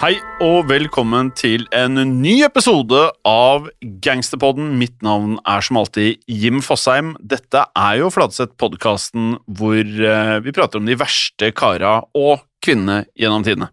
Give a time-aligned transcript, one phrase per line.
[0.00, 3.70] Hei og velkommen til en ny episode av
[4.04, 4.74] Gangsterpodden.
[4.76, 7.14] Mitt navn er som alltid Jim Fosheim.
[7.24, 13.44] Dette er jo Fladseth-podkasten hvor eh, vi prater om de verste kara og kvinnene gjennom
[13.46, 13.68] tidene.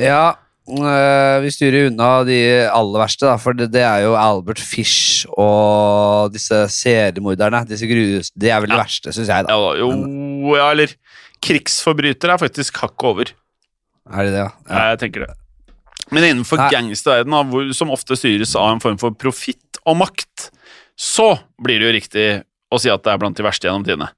[0.00, 0.34] Ja,
[0.68, 2.38] øh, vi styrer unna de
[2.70, 7.64] aller verste, da, for det, det er jo Albert Fish og disse seriemorderne.
[7.68, 8.82] Disse grus, de er vel de Ja.
[8.84, 9.46] verste, syns jeg.
[9.48, 9.52] da.
[9.52, 9.90] Ja, jo,
[10.56, 10.94] ja, eller
[11.42, 13.32] krigsforbrytere er faktisk hakket over.
[14.12, 14.50] Er det det, ja?
[14.70, 14.88] ja.
[14.92, 15.34] Jeg tenker det.
[16.12, 20.50] Men innenfor gangsterverdenen, som ofte styres av en form for profitt og makt,
[20.98, 22.26] så blir det jo riktig
[22.72, 24.10] å si at det er blant de verste gjennom tidene.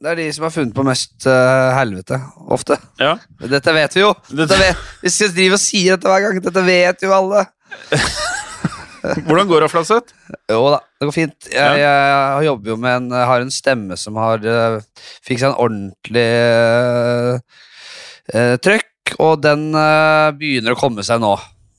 [0.00, 2.18] Det er de som har funnet på mest uh, helvete,
[2.54, 2.78] ofte.
[3.00, 3.14] Ja.
[3.50, 4.12] Dette vet vi jo!
[4.40, 6.40] Dette vet, vi skal drive og si dette hver gang.
[6.44, 7.44] Dette vet jo alle.
[9.26, 10.14] Hvordan går det, Flatseth?
[10.48, 11.48] Jo da, det går fint.
[11.52, 14.78] Jeg, jeg jobber jo med en har en stemme som har uh,
[15.26, 16.28] fikk seg en ordentlig
[18.32, 21.34] uh, trøkk, og den uh, begynner å komme seg nå.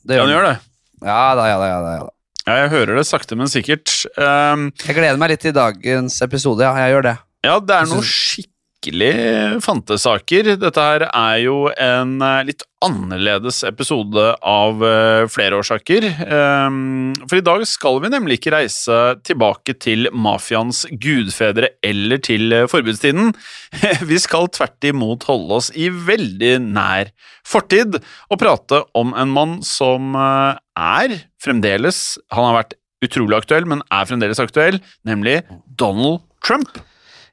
[0.05, 0.57] Det Ja, den gjør det.
[1.05, 1.95] Ja da, ja da, ja da.
[1.95, 2.11] Ja, da.
[2.45, 3.89] Ja, jeg hører det sakte, men sikkert.
[4.21, 6.75] Um, Jeg gleder meg litt til dagens episode, ja.
[6.77, 7.15] Jeg gjør det.
[7.45, 8.51] Ja, det er noen noe
[8.85, 10.55] skikkelig fantesaker.
[10.59, 16.05] Dette her er jo en eh, litt annerledes episode av eh, flere årsaker.
[16.29, 22.53] Um, for i dag skal vi nemlig ikke reise tilbake til mafiaens gudfedre eller til
[22.53, 23.33] eh, forbudstiden.
[24.09, 27.11] Vi skal tvert imot holde oss i veldig nær
[27.45, 27.97] fortid
[28.29, 32.75] og prate om en mann som er fremdeles Han har vært
[33.05, 35.41] utrolig aktuell, men er fremdeles aktuell, nemlig
[35.77, 36.79] Donald Trump.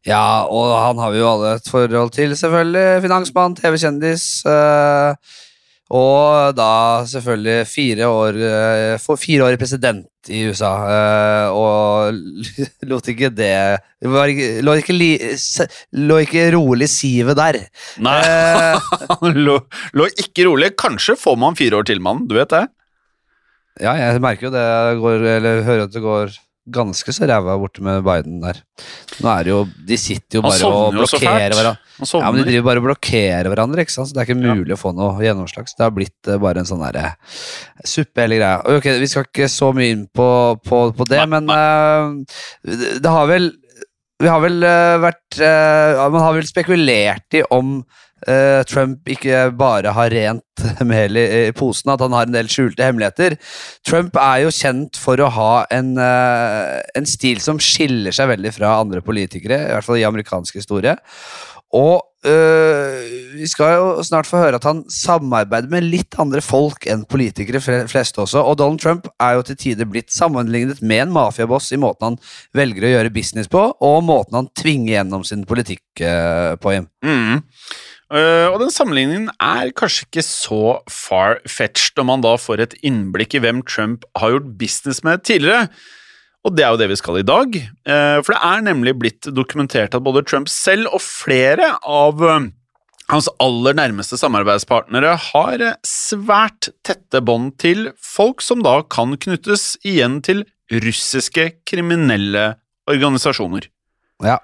[0.08, 3.02] Ja, og han har vi jo alle et forhold til, selvfølgelig.
[3.04, 4.24] Finansmann, TV-kjendis.
[4.50, 5.14] øh,
[5.92, 8.38] og da selvfølgelig fire år
[8.98, 10.70] for fire år president i USA.
[10.88, 12.14] øh, og
[12.90, 15.10] lot ikke det lå, ikke li,
[15.92, 17.60] lå ikke rolig sivet der.
[18.02, 18.80] Nei, Eh,
[19.20, 19.58] han lå,
[19.94, 20.72] lå ikke rolig.
[20.80, 22.26] Kanskje får man fire år til, mann.
[22.26, 22.66] Du vet det?
[23.80, 24.66] ja, jeg merker jo det.
[25.00, 26.32] Går, eller hører at det går
[26.70, 28.60] ganske så ræva borte med Biden der.
[29.18, 31.80] Nå er det jo De sitter jo bare og blokkerer hverandre.
[31.98, 32.38] Ja, men.
[32.38, 34.10] De driver bare og blokkerer hverandre, ikke sant?
[34.10, 34.54] så det er ikke Ja.
[34.54, 35.66] mulig å få noe gjennomslag.
[35.68, 37.16] Så det har blitt eh, bare en sånn derre
[37.84, 38.62] suppe hele greia.
[38.76, 40.28] Ok, Vi skal ikke så mye inn på,
[40.62, 42.24] på, på det, Nei, men nei.
[42.62, 43.50] det, det har vel
[44.22, 47.80] Vi har vel uh, vært uh, Man har vel spekulert i om
[48.28, 52.50] eh, Trump ikke bare har rent mel i, i posen, at han har en del
[52.52, 53.38] skjulte hemmeligheter.
[53.88, 58.54] Trump er jo kjent for å ha en, eh, en stil som skiller seg veldig
[58.58, 60.96] fra andre politikere, i hvert fall i amerikansk historie.
[61.72, 62.96] Og øh,
[63.38, 67.62] vi skal jo snart få høre at han samarbeider med litt andre folk enn politikere
[67.64, 68.42] fle- flest også.
[68.44, 72.18] Og Donald Trump er jo til tider blitt sammenlignet med en mafiaboss i måten han
[72.52, 76.76] velger å gjøre business på, og måten han tvinger gjennom sin politikk øh, på.
[76.76, 76.90] Jim.
[77.08, 77.40] Mm.
[78.12, 80.62] Eh, og den sammenligningen er kanskje ikke så
[80.92, 85.70] far-fetched om man da får et innblikk i hvem Trump har gjort business med tidligere.
[86.42, 87.56] Og det er jo det vi skal i dag.
[87.56, 92.50] Eh, For det er nemlig blitt dokumentert at både Trump selv og flere av eh,
[93.12, 100.20] hans aller nærmeste samarbeidspartnere har svært tette bånd til folk som da kan knyttes igjen
[100.24, 102.52] til russiske kriminelle
[102.90, 103.68] organisasjoner.
[104.22, 104.38] Ja,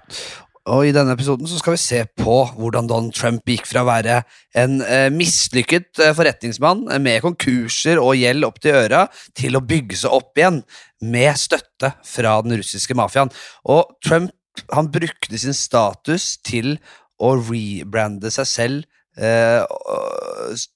[0.69, 3.89] og i denne episoden så skal vi se på hvordan Donald Trump gikk fra å
[3.89, 4.19] være
[4.59, 9.05] en eh, mislykket eh, forretningsmann med konkurser og gjeld opp til øra,
[9.37, 10.61] til å bygge seg opp igjen
[11.09, 13.33] med støtte fra den russiske mafiaen.
[13.71, 14.35] Og Trump
[14.75, 16.75] han brukte sin status til
[17.19, 18.85] å rebrande seg selv
[19.17, 19.63] eh,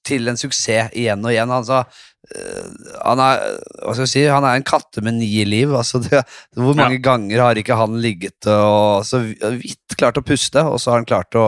[0.06, 1.54] til en suksess igjen og igjen.
[1.54, 1.84] Han sa
[3.04, 3.42] han er,
[3.84, 5.74] hva skal jeg si, han er en katte med ni liv.
[5.76, 6.22] Altså det,
[6.56, 10.92] hvor mange ganger har ikke han ligget og så vidt klart å puste, og så
[10.92, 11.46] har han klart å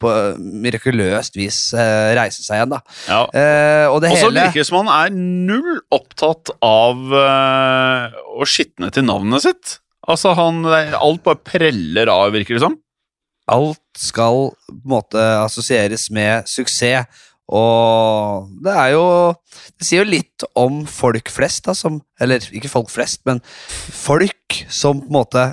[0.00, 2.80] på mirakuløst vis eh, reise seg igjen, da.
[3.08, 3.22] Ja.
[3.32, 8.48] Eh, og det Og så virker det som han er null opptatt av eh, å
[8.48, 9.78] skitne til navnet sitt.
[10.08, 12.78] Altså, han, alt bare preller av, virker det som.
[13.48, 17.08] Alt skal på en måte assosieres med suksess.
[17.48, 19.04] Og det er jo
[19.78, 24.58] Det sier jo litt om folk flest, da, som Eller ikke folk flest, men folk
[24.68, 25.44] som på en måte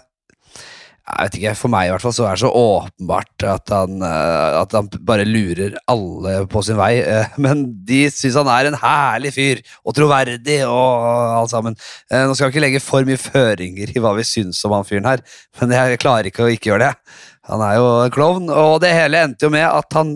[1.05, 3.99] Jeg vet ikke, For meg i hvert fall så er det så åpenbart at han,
[4.03, 6.95] eh, at han bare lurer alle på sin vei.
[6.99, 11.05] eh, Men de syns han er en herlig fyr, og troverdig og
[11.37, 11.77] alt sammen.
[12.09, 14.87] Eh, Nå skal vi ikke legge for mye føringer i hva vi syns om han
[14.87, 15.21] fyren her,
[15.61, 17.13] men jeg klarer ikke å ikke gjøre det.
[17.51, 20.15] Han er jo klovn, og det hele endte jo med at han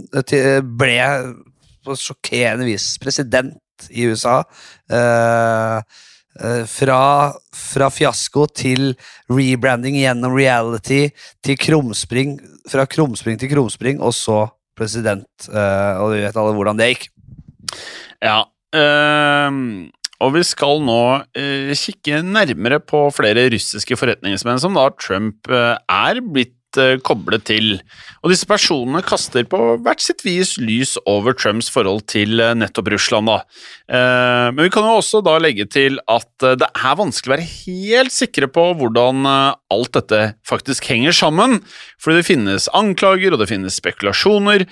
[0.82, 0.98] ble
[1.86, 3.58] på sjokkerende vis president
[3.90, 4.42] i USA.
[4.92, 7.02] Eh, fra,
[7.56, 8.94] fra fiasko til
[9.32, 11.10] rebranding gjennom reality,
[11.44, 12.38] til krumspring,
[12.70, 14.46] fra krumspring til krumspring, og så
[14.78, 15.28] president.
[15.50, 17.10] Eh, og vi vet alle hvordan det gikk.
[18.24, 18.44] Ja.
[20.20, 21.02] og vi skal nå
[21.80, 26.59] kikke nærmere på flere russiske forretningsmenn som da Trump er blitt
[27.06, 27.80] koblet til.
[28.24, 32.92] Og disse personene kaster på hvert sitt vis lys over Trumps forhold til eh, nettopp
[32.92, 33.30] Russland.
[33.32, 33.38] da.
[33.88, 37.36] Eh, men vi kan jo også da legge til at eh, det er vanskelig å
[37.38, 41.60] være helt sikre på hvordan eh, alt dette faktisk henger sammen,
[42.02, 44.68] fordi det finnes anklager og det finnes spekulasjoner.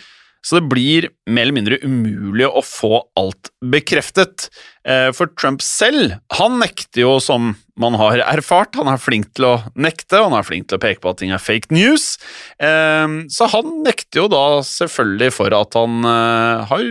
[0.46, 4.50] Så det blir mer eller mindre umulig å få alt bekreftet.
[4.88, 8.76] Eh, For Trump selv, han nekter jo som man har erfart.
[8.80, 11.20] Han er flink til å nekte, og han er flink til å peke på at
[11.22, 12.18] ting er fake news.
[12.60, 16.86] Eh, Så han nekter jo da selvfølgelig for at han eh, har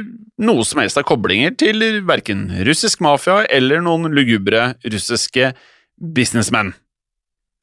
[0.47, 5.53] noe som helst av koblinger til verken russisk mafia eller noen lugubre russiske
[5.97, 6.75] businessmenn.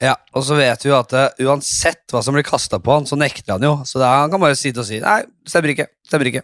[0.03, 3.05] Ja, Og så vet vi jo at eh, uansett hva som blir kasta på han,
[3.07, 3.75] så nekter han jo.
[3.87, 5.85] Så da, han kan bare sitte og si nei, stemmer ikke.
[6.09, 6.41] Stemmer ikke.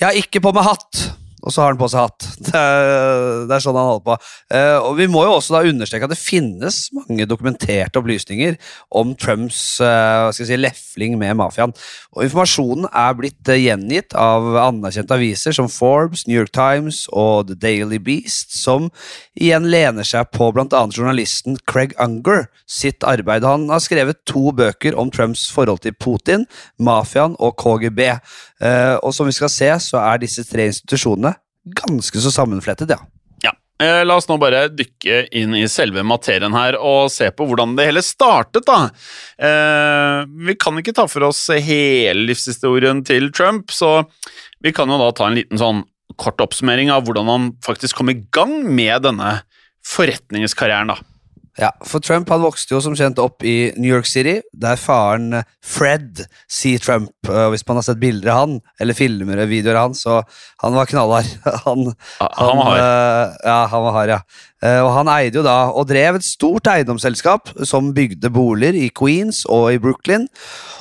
[0.00, 1.04] Jeg har ikke på meg hatt.
[1.46, 2.26] Og så har han på seg hatt.
[2.46, 4.16] Det er, det er sånn han holder på.
[4.54, 8.56] Eh, og Vi må jo også da understreke at det finnes mange dokumenterte opplysninger
[8.98, 11.74] om Trumps eh, si, lefling med mafiaen.
[12.16, 17.50] Og Informasjonen er blitt eh, gjengitt av anerkjente aviser som Forbes, New York Times og
[17.50, 18.90] The Daily Beast, som
[19.36, 20.66] igjen lener seg på bl.a.
[20.90, 23.46] journalisten Craig Unger sitt arbeid.
[23.46, 26.46] Han har skrevet to bøker om Trumps forhold til Putin,
[26.82, 28.16] mafiaen og KGB.
[28.62, 31.34] Eh, og som vi skal se, så er disse tre institusjonene
[31.76, 33.00] ganske så sammenflettet, ja.
[33.44, 33.52] Ja.
[33.82, 37.74] Eh, La oss nå bare dykke inn i selve materien her og se på hvordan
[37.76, 38.86] det hele startet, da.
[39.36, 44.06] Eh, vi kan ikke ta for oss hele livshistorien til Trump, så
[44.62, 45.84] vi kan jo da ta en liten sånn
[46.16, 49.40] kort oppsummering av hvordan han faktisk kom i gang med denne
[49.86, 51.15] forretningskarrieren, da.
[51.56, 55.38] Ja, for Trump han vokste jo som kjent opp i New York City, der faren
[55.64, 56.74] Fred C.
[56.82, 59.96] Trump og Hvis man har sett bilder av han, eller filmer og videoer av han,
[59.96, 60.18] så
[60.62, 61.30] han var knallhard.
[61.66, 61.88] Han,
[62.20, 62.82] han var hard.
[62.82, 64.20] eh, ja, han var hard, ja.
[64.64, 68.88] Eh, og han eide jo da, og drev et stort eiendomsselskap som bygde boliger i
[68.96, 70.24] Queens og i Brooklyn.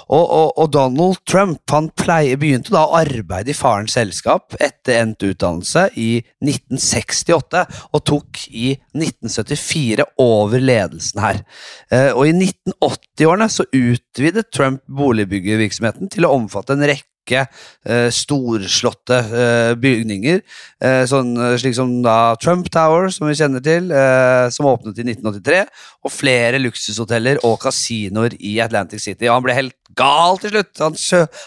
[0.05, 4.99] Og, og, og Donald Trump han pleie, begynte da å arbeide i farens selskap etter
[5.01, 11.41] endt utdannelse i 1968, og tok i 1974 over ledelsen her.
[11.89, 19.17] Eh, og i 1980-årene så utvidet Trump boligbyggevirksomheten til å omfatte en rekke eh, storslåtte
[19.17, 20.41] eh, bygninger,
[20.83, 24.99] eh, sånn, eh, slik som da Trump Tower, som vi kjenner til, eh, som åpnet
[25.01, 25.63] i 1983,
[26.05, 29.25] og flere luksushoteller og kasinoer i Atlantic City.
[29.27, 30.73] Og han ble helt gal til slutt!
[30.83, 30.95] Han,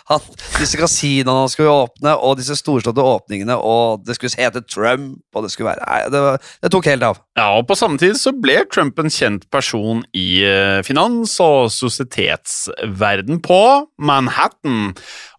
[0.08, 0.20] han,
[0.58, 5.44] disse kasinoene han skulle åpne, og disse storslåtte åpningene, og det skulle hete Trump, og
[5.44, 7.20] det skulle være Nei, det, var- det tok helt av.
[7.38, 10.40] Ja, og på samme tid så ble Trump en kjent person i
[10.86, 13.60] finans- og sosietetsverden på
[14.00, 14.94] Manhattan,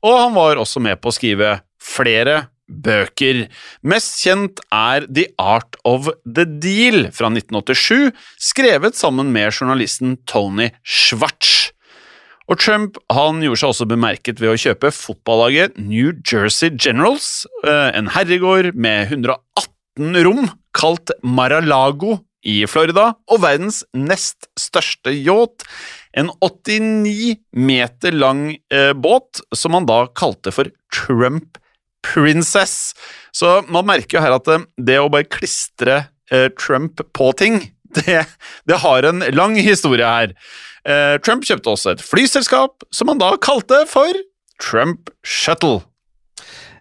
[0.06, 3.48] og han var også med på å skrive flere bøker.
[3.82, 10.70] Mest kjent er The Art of the Deal fra 1987, skrevet sammen med journalisten Tony
[10.84, 11.72] Schwartz.
[12.50, 17.92] Og Trump han gjorde seg også bemerket ved å kjøpe fotballaget New Jersey Generals, eh,
[17.94, 25.66] en herregård med 118 rom, kalt Mar-a-Lago i Florida, og verdens nest største yacht,
[26.18, 31.60] en 89 meter lang eh, båt som han da kalte for Trump
[32.06, 32.96] Princess.
[33.36, 37.62] Så man merker jo her at det, det å bare klistre eh, Trump på ting,
[38.00, 38.24] det,
[38.70, 40.34] det har en lang historie her.
[40.88, 44.24] Eh, Trump kjøpte også et flyselskap som han da kalte for
[44.64, 45.82] Trump Shuttle.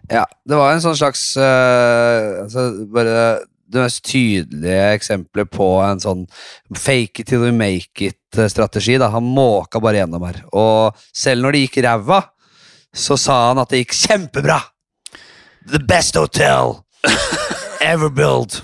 [0.09, 3.15] Ja, det var en sånn slags uh, altså bare
[3.69, 6.25] det mest tydelige eksempelet på en sånn
[6.75, 8.97] fake it till you make it-strategi.
[8.97, 10.41] da, Han måka bare gjennom her.
[10.53, 12.23] Og selv når det gikk ræva,
[12.95, 14.59] så sa han at det gikk kjempebra!
[15.69, 16.79] The best hotel
[17.81, 18.63] ever built.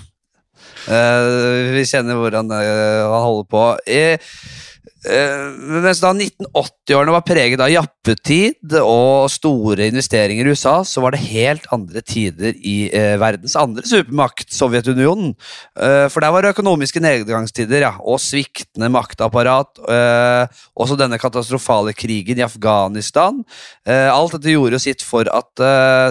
[0.86, 3.66] Uh, vi kjenner hvordan uh, han holder på.
[3.86, 4.75] Eh, Eh,
[5.06, 11.24] mens da 1980-årene var preget av jappetid og store investeringer i USA, så var det
[11.28, 15.34] helt andre tider i eh, verdens andre supermakt, Sovjetunionen.
[15.78, 19.82] Eh, for der var det økonomiske nedgangstider ja, og sviktende maktapparat.
[19.86, 23.42] Eh, også denne katastrofale krigen i Afghanistan.
[23.86, 26.10] Eh, alt dette gjorde jo sitt for at eh,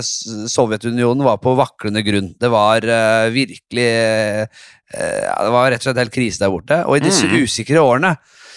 [0.51, 2.33] Sovjetunionen var på vaklende grunn.
[2.39, 2.85] Det var
[3.33, 3.89] virkelig
[4.95, 6.77] Det var rett og slett helt krise der borte.
[6.85, 7.37] Og i disse mm.
[7.43, 8.15] usikre årene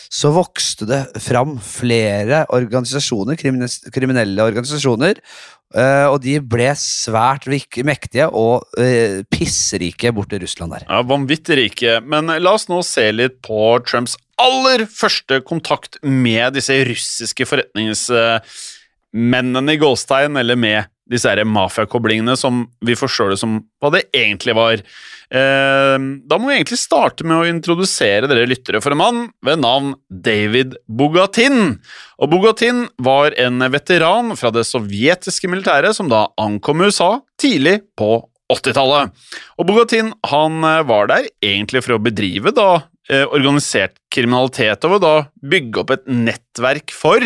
[0.08, 5.22] så vokste det fram flere organisasjoner, kriminelle organisasjoner,
[5.68, 7.44] Uh, og de ble svært
[7.84, 10.88] mektige og uh, pissrike borti Russland der.
[10.88, 12.00] Ja, Vanvittig rike.
[12.08, 19.74] Men la oss nå se litt på Trumps aller første kontakt med disse russiske forretningsmennene
[19.74, 24.82] i Gåstein, eller med disse mafiakoblingene som vi forstår det som hva det egentlig var.
[25.28, 25.96] Eh,
[26.28, 29.94] da må vi egentlig starte med å introdusere dere lyttere for en mann ved navn
[30.08, 31.78] David Bogatin.
[32.18, 37.10] Og Bogatin var en veteran fra det sovjetiske militæret som da ankom USA
[37.40, 38.10] tidlig på
[38.52, 39.12] 80-tallet.
[39.60, 42.70] Og Bogatin han eh, var der egentlig for å bedrive da
[43.10, 47.20] eh, organisert kriminalitet og da bygge opp et nettverk for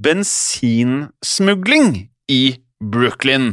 [0.00, 2.42] bensinsmugling i
[2.80, 3.52] Brooklyn.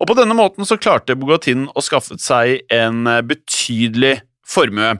[0.00, 4.96] Og på denne måten så klarte Bogatin å skaffe seg en eh, betydelig formue.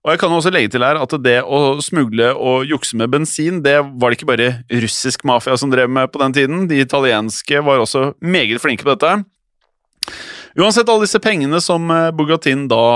[0.00, 3.60] Og jeg kan også legge til her at det å smugle og jukse med bensin,
[3.64, 6.62] det var det ikke bare russisk mafia som drev med på den tiden.
[6.70, 9.18] De italienske var også meget flinke på dette.
[10.58, 12.86] Uansett, alle disse pengene som eh, Bogatin da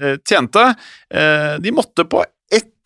[0.00, 0.72] eh, tjente,
[1.62, 2.24] de måtte på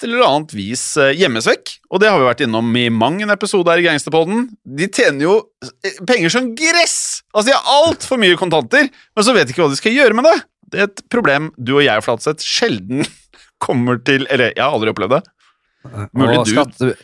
[0.00, 3.18] et eller annet vis eh, gjemmes vekk, og det har vi vært innom i mang
[3.20, 4.46] en episode her i Gangsterpodden.
[4.64, 5.34] De tjener jo
[5.84, 6.96] eh, penger som gress!
[7.34, 10.16] Altså, De har altfor mye kontanter, men så vet de ikke hva de skal gjøre
[10.16, 10.36] med det.
[10.70, 13.04] Det er et problem du og jeg, Flatseth, sjelden
[13.64, 15.24] kommer til Eller, jeg har aldri opplevd det.
[16.16, 16.94] Mulig du skatte...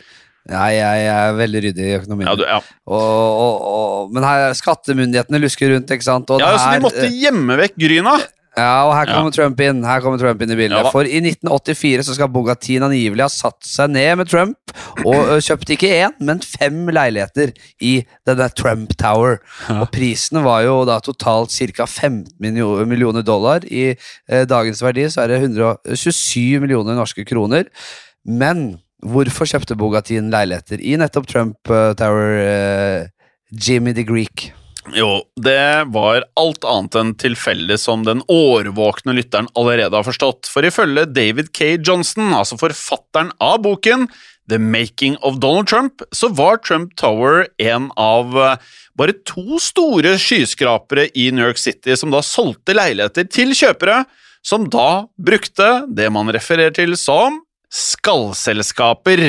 [0.47, 2.29] Nei, jeg, er veldig ryddig i økonomien.
[2.29, 2.61] Ja, du, ja.
[2.87, 6.31] Og, og, og, men her, skattemyndighetene lusker rundt, ikke sant.
[6.31, 8.13] Og ja, her, så De måtte gjemme vekk Gryna.
[8.57, 9.35] Ja, og her kommer ja.
[9.37, 10.79] Trump inn Her kommer Trump inn i bildet.
[10.81, 14.73] Ja, For i 1984 så skal Bogatin angivelig ha satt seg ned med Trump
[15.05, 17.53] og kjøpt ikke én, men fem leiligheter
[17.85, 17.93] i
[18.27, 19.39] denne Trump Tower.
[19.67, 19.79] Ja.
[19.83, 21.85] Og prisen var jo da totalt ca.
[21.85, 22.33] 15
[22.89, 23.65] millioner dollar.
[23.65, 27.69] I eh, dagens verdi så er det 127 millioner norske kroner.
[28.25, 31.61] Men hvorfor kjøpte Bogatin leiligheter i nettopp Trump
[31.97, 32.33] Tower?
[32.41, 33.05] eh,
[33.51, 34.51] Jimmy the Greek.
[34.95, 40.47] Jo, det var alt annet enn tilfeldig som den årvåkne lytteren allerede har forstått.
[40.47, 41.75] For ifølge David K.
[41.83, 44.07] Johnson, altså forfatteren av boken
[44.47, 48.61] The Making of Donald Trump, så var Trump Tower en av eh,
[48.97, 54.05] bare to store skyskrapere i New York City som da solgte leiligheter til kjøpere,
[54.45, 59.25] som da brukte det man refererer til som skallselskaper.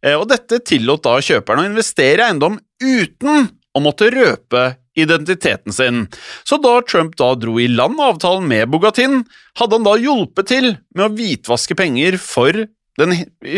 [0.00, 4.64] Eh, og dette tillot da kjøperne å investere i eiendom uten å måtte røpe
[4.98, 6.06] identiteten sin.
[6.44, 9.22] Så da Trump da dro i land avtalen med Bogatin,
[9.58, 12.66] hadde han da hjulpet til med å hvitvaske penger for
[13.00, 13.16] den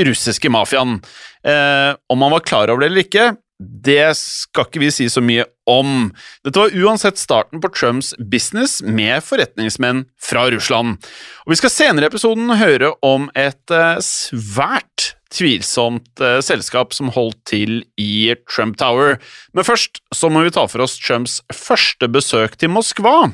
[0.08, 1.00] russiske mafiaen.
[1.44, 3.26] Eh, om han var klar over det eller ikke,
[3.56, 6.10] det skal ikke vi si så mye om.
[6.44, 11.00] Dette var uansett starten på Trumps business med forretningsmenn fra Russland.
[11.46, 17.10] Og Vi skal senere i episoden høre om et eh, svært tvilsomt eh, selskap som
[17.14, 19.18] holdt til i Trump Tower.
[19.56, 23.32] Men først så må vi ta for oss Trumps første besøk til Moskva.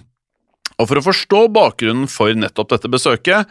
[0.81, 3.49] Og for å forstå bakgrunnen for nettopp dette besøket,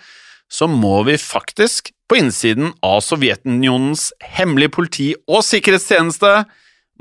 [0.52, 6.42] så må vi faktisk på innsiden av Sovjetunionens hemmelige politi og sikkerhetstjeneste,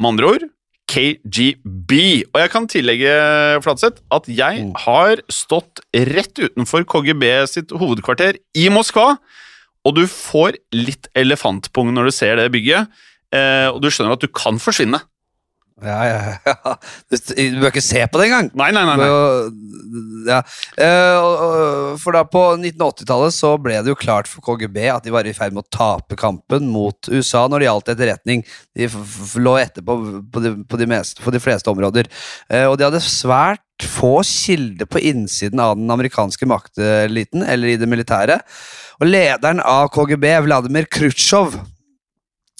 [0.00, 0.44] med andre ord
[0.90, 1.92] KGB.
[2.30, 3.12] Og jeg kan tillegge,
[3.64, 9.14] Flatseth, at jeg har stått rett utenfor KGB sitt hovedkvarter i Moskva,
[9.86, 12.90] og du får litt elefantpung når du ser det bygget,
[13.34, 15.00] eh, og du skjønner at du kan forsvinne.
[15.80, 16.74] Ja, ja, ja.
[17.10, 18.50] Du, du bør ikke se på det engang!
[18.58, 18.96] Nei, nei, nei.
[19.00, 19.08] nei.
[20.28, 20.40] Ja.
[20.76, 25.28] Eh, For da på 1980-tallet så ble det jo klart for KGB at de var
[25.28, 28.44] i ferd med å tape kampen mot USA når det gjaldt etterretning.
[28.76, 28.90] De
[29.40, 29.96] lå etter på,
[30.32, 32.12] på, de, på, de meste, på de fleste områder.
[32.52, 37.80] Eh, og de hadde svært få kilder på innsiden av den amerikanske makteliten eller i
[37.80, 38.36] det militære.
[39.00, 41.54] Og lederen av KGB, Vladimir Khrusjtsjov,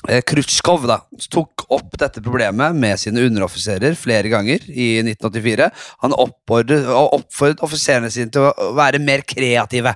[0.09, 0.87] eh, Khrusjtsjov
[1.29, 5.69] tok opp dette problemet med sine underoffiserer flere ganger i 1984.
[6.01, 9.93] Han oppfordret offiserene sine til å være mer kreative.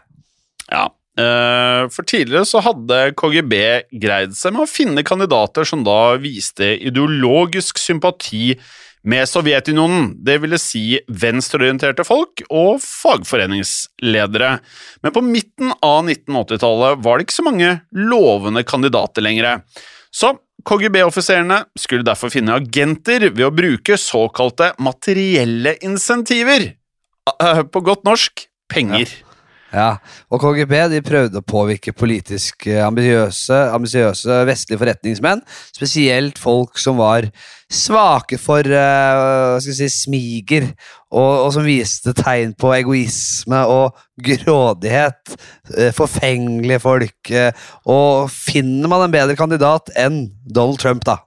[0.69, 0.91] Ja.
[1.17, 3.55] eh, For tidligere så hadde KGB
[4.03, 8.59] greid seg med å finne kandidater som da viste ideologisk sympati
[9.05, 14.55] med Sovjetunionen, det ville si venstreorienterte folk og fagforeningsledere.
[15.05, 19.61] Men på midten av 1980-tallet var det ikke så mange lovende kandidater lenger.
[20.15, 20.33] Så
[20.65, 26.71] KGB-offiserene skulle derfor finne agenter ved å bruke såkalte materielle insentiver.
[27.35, 29.11] Eh, På godt norsk penger.
[29.11, 29.34] Ja,
[30.31, 35.43] og KGB de prøvde å påvirke politisk eh, ambisiøse, vestlige forretningsmenn,
[35.75, 37.29] spesielt folk som var
[37.75, 40.69] svake for uh, si, smiger,
[41.11, 45.37] og, og som viste tegn på egoisme og grådighet.
[45.73, 47.19] Uh, Forfengelige folk.
[47.33, 47.51] Uh,
[47.91, 51.19] Og finner man en bedre kandidat enn Donald Trump, da?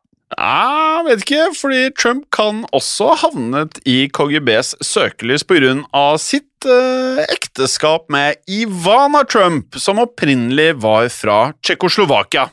[1.06, 6.18] Vet ikke, fordi Trump kan også ha havnet i KGBs søkelys pga.
[6.18, 12.48] sitt eh, ekteskap med Ivana Trump, som opprinnelig var fra Tsjekkoslovakia.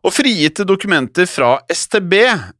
[0.00, 2.14] Og frigitte dokumenter fra STB,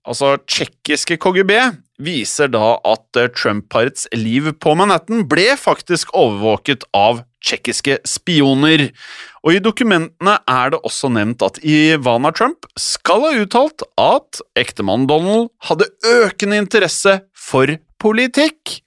[0.05, 1.55] altså tsjekkiske KGB,
[2.01, 8.89] viser da at eh, Trump-parets liv på Manhattan ble faktisk overvåket av tsjekkiske spioner.
[9.45, 15.09] Og i dokumentene er det også nevnt at Ivana Trump skal ha uttalt at ektemannen
[15.11, 18.81] Donald hadde økende interesse for politikk.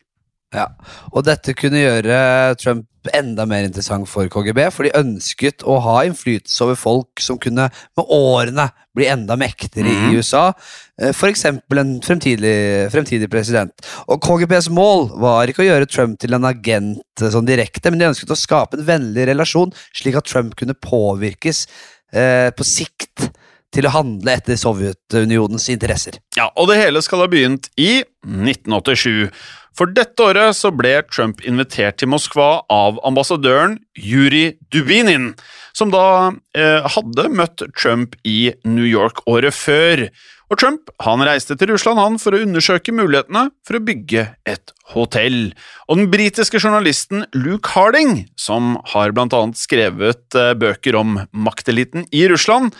[0.53, 0.69] Ja,
[1.12, 2.18] og dette kunne gjøre
[2.61, 7.39] Trump enda mer interessant for KGB, for de ønsket å ha innflytelse over folk som
[7.42, 11.18] kunne med årene bli enda mektigere i USA, f.eks.
[11.18, 12.53] for eksempel en fremtidig,
[12.94, 13.74] fremtidig president.
[14.07, 18.03] Og KGBs mål var ikke å gjøre Trump til en agent eh, sånn direkte, men
[18.03, 21.66] de ønsket å skape en vennlig relasjon, slik at Trump kunne påvirkes
[22.13, 23.31] eh, på sikt
[23.74, 26.20] til å handle etter Sovjetunionens interesser.
[26.37, 29.33] Ja, og det hele skal ha begynt i 1987.
[29.77, 35.31] For dette året så ble Trump invitert til Moskva av ambassadøren Juri Dubinin,
[35.74, 36.05] som da
[36.53, 40.05] eh, hadde møtt Trump i New York året før.
[40.53, 44.74] Og Trump han reiste til Russland han for å undersøke mulighetene for å bygge et
[44.94, 45.55] hotell.
[45.90, 52.05] Og den britiske journalisten Luke Harding, som har blant annet skrevet eh, bøker om makteliten
[52.14, 52.77] i Russland,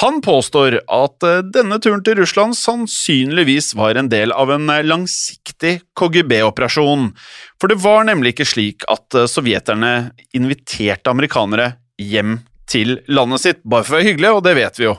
[0.00, 4.82] han påstår at eh, denne turen til Russland sannsynligvis var en del av en eh,
[4.82, 7.12] langsiktig KGB-operasjon,
[7.60, 9.92] for det var nemlig ikke slik at eh, sovjeterne
[10.34, 14.88] inviterte amerikanere hjem til landet sitt, bare for å være hyggelig, og det vet vi
[14.88, 14.96] jo.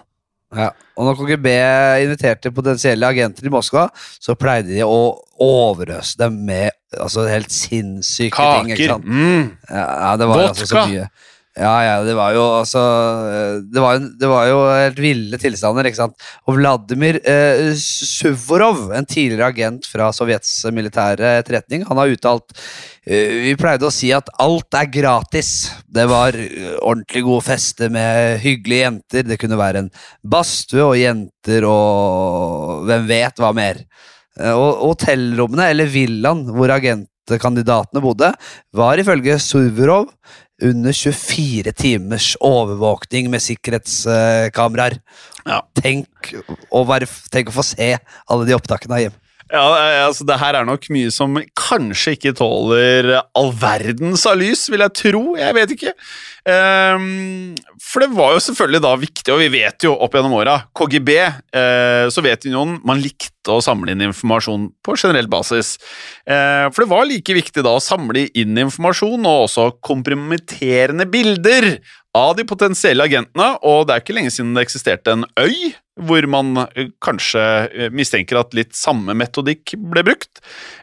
[0.55, 1.51] Ja, og når KGB
[2.05, 8.31] inviterte potensielle agenter i Moskva, så pleide de å overøse dem med altså, helt sinnssyke
[8.31, 8.71] ting.
[8.71, 8.95] Kaker.
[9.03, 9.55] Mm.
[9.67, 10.87] Ja, det var altså så Vodka.
[10.93, 11.33] mye.
[11.55, 12.81] Ja, ja, det var jo altså
[13.31, 16.25] eh, Det var, det var jo helt ville tilstander, ikke sant.
[16.49, 22.51] Og Vladimir eh, Suvorov, en tidligere agent fra Sovjets militære etterretning, han har uttalt
[23.07, 25.53] eh, Vi pleide å si at alt er gratis.
[25.87, 29.27] Det var eh, ordentlig gode fester med hyggelige jenter.
[29.31, 29.91] Det kunne være en
[30.27, 33.85] badstue og jenter og hvem vet hva mer.
[34.51, 38.33] Og hotellrommene, eller villaen hvor agentkandidatene bodde,
[38.75, 40.09] var ifølge Suvorov
[40.63, 44.99] under 24 timers overvåkning med sikkerhetskameraer.
[45.45, 45.59] Ja.
[45.77, 46.31] Tenk,
[46.71, 49.17] å være, tenk å få se alle de opptakene av hjem.
[49.53, 54.39] Ja, eh, altså Det her er nok mye som kanskje ikke tåler all verdens av
[54.41, 55.23] lys, vil jeg tro.
[55.37, 55.93] Jeg vet ikke.
[56.45, 60.59] Um, for det var jo selvfølgelig da viktig, og vi vet jo opp gjennom åra
[60.77, 61.11] KGB,
[61.57, 65.75] eh, Sovjetunionen, man likte å samle inn informasjon på generell basis.
[66.25, 71.75] Uh, for det var like viktig da å samle inn informasjon og også kompromitterende bilder
[72.15, 76.25] av de potensielle agentene, og det er ikke lenge siden det eksisterte en øy hvor
[76.27, 80.41] man eh, kanskje eh, mistenker at litt samme metodikk ble brukt.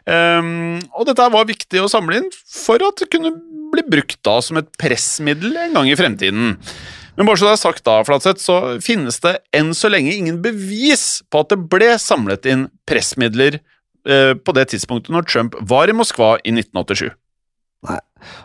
[0.09, 3.33] Um, og dette var viktig å samle inn for at det kunne
[3.73, 6.55] bli brukt da som et pressmiddel en gang i fremtiden.
[7.13, 10.41] Men bare så det er sagt da, Flatseth, så finnes det enn så lenge ingen
[10.41, 13.59] bevis på at det ble samlet inn pressmidler
[14.09, 17.11] uh, på det tidspunktet når Trump var i Moskva i 1987.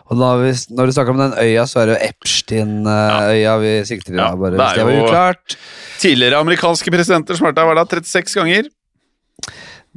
[0.09, 3.73] Og når, vi, når du snakker om den øya, så er det jo Epstein-øya vi
[3.89, 4.19] sikter til.
[4.21, 5.57] Ja, da, bare, det er det var jo- uklart.
[5.99, 8.69] Tidligere amerikanske presidenter som har vært der, var der 36 ganger.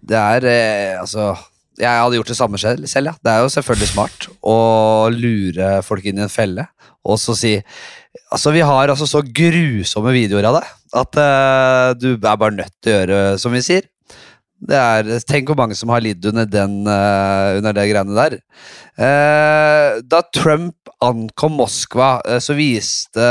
[0.02, 1.32] Det er eh, altså
[1.78, 3.14] Jeg hadde gjort det samme selv, selv, ja.
[3.22, 4.56] Det er jo selvfølgelig smart å
[5.14, 6.66] lure folk inn i en felle,
[7.04, 7.56] og så si
[8.32, 10.66] Altså, vi har altså så grusomme videoer av det
[11.00, 13.86] at uh, du er bare nødt til å gjøre som vi sier.
[14.70, 18.38] Er, tenk hvor mange som har lidd under, den, uh, under det greiene der.
[18.94, 23.26] Uh, da Trump ankom Moskva, uh, så viste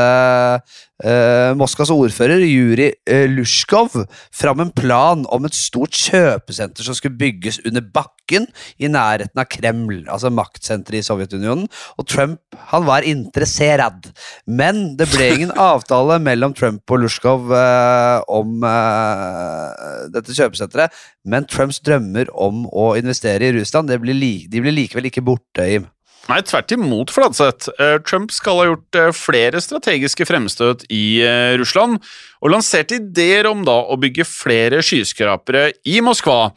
[1.04, 3.96] eh, Moskvas ordfører Juri uh, Lushkov
[4.36, 8.48] fram en plan om et stort kjøpesenter som skulle bygges under bakken
[8.82, 11.68] i nærheten av Kreml, altså maktsenteret i Sovjetunionen.
[12.00, 12.40] Og Trump
[12.72, 14.12] han var interessert,
[14.46, 20.94] men det ble ingen avtale mellom Trump og Lushkov eh, om eh, dette kjøpesenteret.
[21.28, 25.26] Men Trumps drømmer om å investere i Russland det blir li de blir likevel ikke
[25.26, 25.68] borte.
[25.68, 25.90] Jim.
[26.32, 27.68] Nei, tvert imot, Fladseth.
[27.76, 32.00] Eh, Trump skal ha gjort eh, flere strategiske fremstøt i eh, Russland,
[32.40, 36.54] og lanserte ideer om da å bygge flere skyskrapere i Moskva.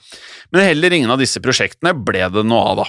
[0.54, 2.86] Men heller ingen av disse prosjektene ble det noe av, da.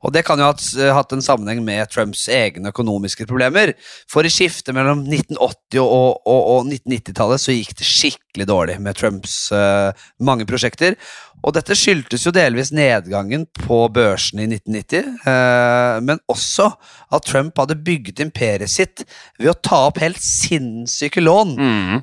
[0.00, 0.54] Og det kan jo ha
[0.96, 3.74] hatt, en sammenheng med Trumps egne økonomiske problemer.
[4.08, 8.96] For i skiftet mellom 1980- og, og, og 1990-tallet så gikk det skikkelig dårlig med
[8.96, 9.92] Trumps uh,
[10.24, 10.96] mange prosjekter.
[11.40, 16.68] Og dette skyldtes jo delvis nedgangen på børsene i 1990, eh, men også
[17.10, 19.04] at Trump hadde bygget imperiet sitt
[19.40, 21.54] ved å ta opp helt sinnssyke lån.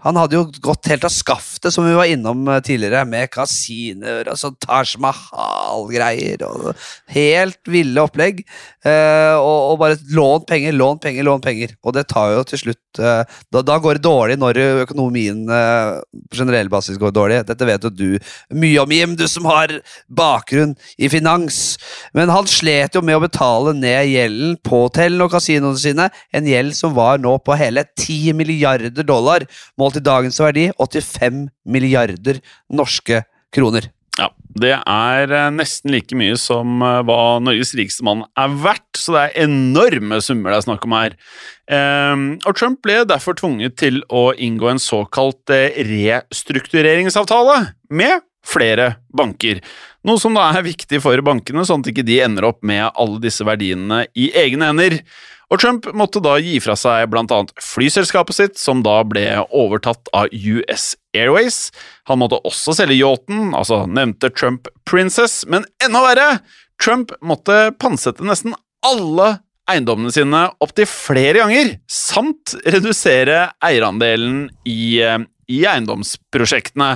[0.03, 4.31] Han hadde jo gått helt av skaftet, som vi var innom eh, tidligere, med kasinoer
[4.31, 6.71] og sånn Taj Mahal-greier og
[7.13, 8.41] helt ville opplegg.
[8.87, 11.77] Eh, og, bare lån penger, lån penger, lån penger.
[11.85, 16.69] Og det tar jo til slutt da, da går det dårlig når økonomien på generell
[16.71, 17.43] basis går dårlig.
[17.45, 18.07] Dette vet jo du
[18.57, 21.77] mye om, Jim, du som har bakgrunn i finans.
[22.17, 26.49] Men han slet jo med å betale ned gjelden på hotellene og kasinoene sine, en
[26.49, 29.47] gjeld som var nå på hele 10 milliarder dollar,
[29.79, 32.41] målt i dagens verdi 85 milliarder
[32.73, 33.91] norske kroner.
[34.17, 38.97] Ja, Det er eh, nesten like mye som eh, hva Norges rikeste mann er verdt,
[38.97, 41.13] så det er enorme summer det er snakk om her.
[41.69, 47.59] Ehm, og Trump ble derfor tvunget til å inngå en såkalt eh, restruktureringsavtale
[47.93, 49.61] med flere banker.
[50.07, 53.19] Noe som da er viktig for bankene, sånn at ikke de ender opp med alle
[53.23, 55.01] disse verdiene i egne hender.
[55.47, 57.39] Og Trump måtte da gi fra seg bl.a.
[57.63, 61.69] flyselskapet sitt, som da ble overtatt av US Airways.
[62.11, 66.29] Han måtte også selge yachten, altså nevnte Trump Princess, men enda verre!
[66.83, 68.53] Trump måtte pantsette nesten
[68.85, 75.17] alle eiendommene sine opptil flere ganger, samt redusere eierandelen i, eh,
[75.51, 76.89] i eiendomsprosjektene.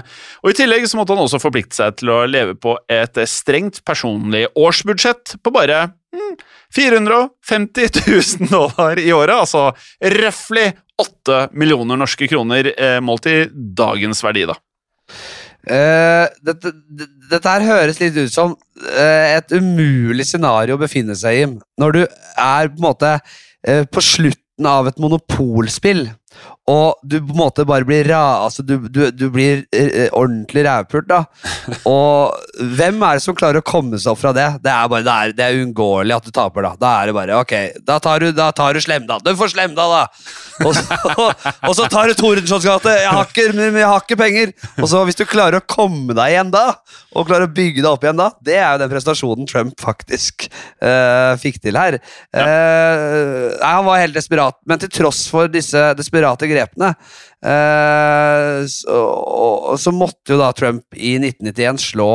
[0.44, 3.82] Og I tillegg så måtte han også forplikte seg til å leve på et strengt
[3.88, 6.34] personlig årsbudsjett på bare mm,
[6.76, 9.70] 450 000 dollar i året, altså
[10.22, 14.58] røftlig 8 millioner norske kroner eh, målt i dagens verdi, da.
[15.62, 16.72] Uh, dette,
[17.30, 21.44] dette her høres litt ut som uh, et umulig scenario å befinne seg i
[21.78, 26.08] når du er på en måte uh, på slutten av et monopolspill,
[26.70, 28.22] og du på en måte bare blir ra...
[28.46, 31.24] Altså, du, du, du blir eh, ordentlig rævpult, da.
[31.90, 34.46] Og hvem er det som klarer å komme seg opp fra det?
[34.62, 36.74] Det er bare, det er, det er uunngåelig at du taper, da.
[36.78, 37.56] Da er det bare ok,
[37.88, 39.24] da tar du, da tar du Slemdal.
[39.26, 40.04] Du får Slemdal, da!
[40.62, 40.86] Og så,
[41.70, 42.94] og så tar du Tordenskiolds gate.
[43.02, 44.54] Jeg har ikke, jeg har ikke penger!
[44.78, 46.68] Og så hvis du klarer å komme deg igjen da,
[47.18, 50.46] og klarer å bygge deg opp igjen da, det er jo den prestasjonen Trump faktisk
[50.86, 51.98] uh, fikk til her.
[52.30, 56.94] Uh, han var helt desperat, men til tross for disse desperate grepene,
[57.44, 62.10] eh, så, og, så måtte jo da Trump i 1991 slå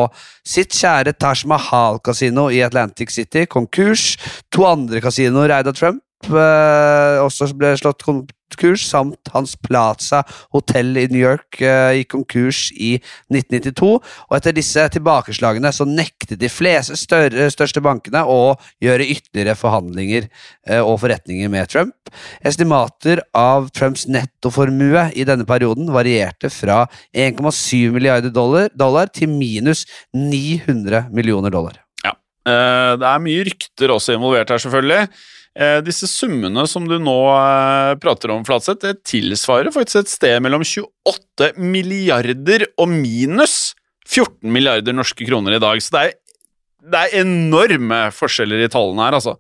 [0.46, 4.14] sitt kjære Taj Mahal-kasino i Atlantic City konkurs.
[4.54, 8.04] To andre kasinoer eid av Trump eh, også ble slått
[8.54, 10.22] konkurs, samt hans Plaza
[10.54, 12.96] hotell i New York uh, gikk konkurs i
[13.32, 14.00] 1992.
[14.30, 20.28] Og etter disse tilbakeslagene så nektet de fleste større, største bankene å gjøre ytterligere forhandlinger
[20.70, 21.94] uh, og forretninger med Trump.
[22.46, 29.86] Estimater av Trumps nettoformue i denne perioden varierte fra 1,7 milliarder dollar, dollar til minus
[30.14, 31.80] 900 millioner dollar.
[32.04, 32.14] Ja.
[32.46, 35.08] uh, Det er mye rykter også involvert her, selvfølgelig.
[35.56, 40.44] Eh, Disse summene som du nå eh, prater om, Flatseth, det tilsvarer faktisk et sted
[40.44, 43.72] mellom 28 milliarder og minus
[44.06, 45.80] 14 milliarder norske kroner i dag.
[45.82, 46.14] Så det er
[46.86, 49.36] det er enorme forskjeller i tallene her, altså.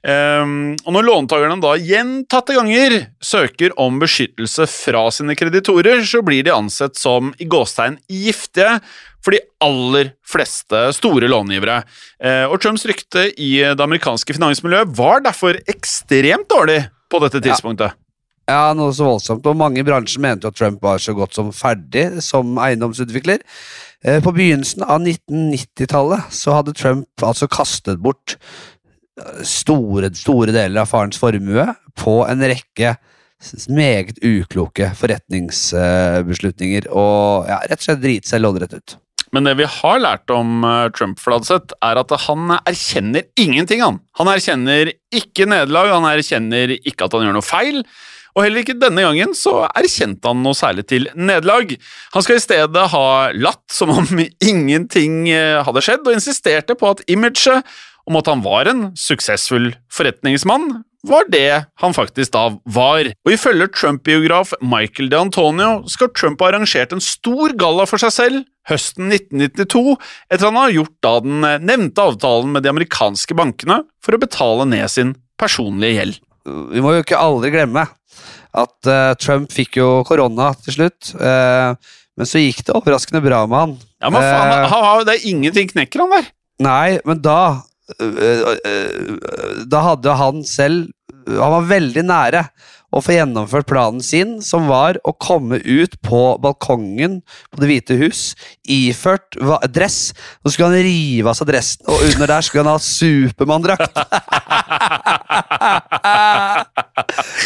[0.00, 6.46] Ehm, og når låntakerne da gjentatte ganger søker om beskyttelse fra sine kreditorer, så blir
[6.46, 8.78] de ansett som i gåstegn giftige
[9.24, 11.82] for de aller fleste store långivere.
[12.22, 17.96] Eh, og Trumps rykte i det amerikanske finansmiljøet var derfor ekstremt dårlig på dette tidspunktet.
[18.50, 19.46] Ja, noe så voldsomt.
[19.46, 23.44] Og mange i bransjen mente jo at Trump var så godt som ferdig som eiendomsutvikler.
[24.04, 28.36] Eh, På begynnelsen av 1990-tallet så hadde Trump altså kastet bort
[29.20, 31.68] eh, store, store deler av farens formue
[32.00, 32.96] på en rekke
[33.72, 38.96] meget ukloke forretningsbeslutninger, og ja, rett og slett drite seg loddrett ut.
[39.34, 44.00] Men det vi har lært om eh, Trump, Fladseth, er at han erkjenner ingenting, han.
[44.18, 47.84] Han erkjenner ikke nederlag, han erkjenner ikke at han gjør noe feil.
[48.36, 51.72] Og heller ikke denne gangen så erkjente han noe særlig til nederlag.
[52.14, 56.94] Han skal i stedet ha latt som om ingenting eh, hadde skjedd, og insisterte på
[56.94, 57.66] at imaget
[58.10, 63.08] om at han var en suksessfull forretningsmann, var det han faktisk da var.
[63.24, 68.49] Og ifølge Trump-biograf Michael DeAntonio skal Trump ha arrangert en stor galla for seg selv
[68.70, 69.96] høsten 1992,
[70.30, 74.22] etter han har gjort da den eh, nevnte avtalen med de amerikanske bankene for å
[74.22, 76.20] betale ned sin personlige gjeld.
[76.74, 77.84] Vi må jo ikke aldri glemme
[78.56, 81.74] at uh, Trump fikk jo korona til slutt, Uh,
[82.18, 83.70] men så gikk det overraskende bra med han.
[84.02, 86.26] Ja, men faen, uh, han har- det er ingenting knekker han der.
[86.60, 87.62] Nei, men da
[89.70, 90.92] Da hadde han selv
[91.26, 92.44] Han var veldig nære
[92.90, 97.94] å få gjennomført planen sin, som var å komme ut på balkongen på Det hvite
[98.00, 98.20] hus
[98.66, 99.36] iført
[99.70, 100.12] dress.
[100.42, 103.94] Så skulle han rive av seg dressen, og under der skulle han ha Supermann-drakt.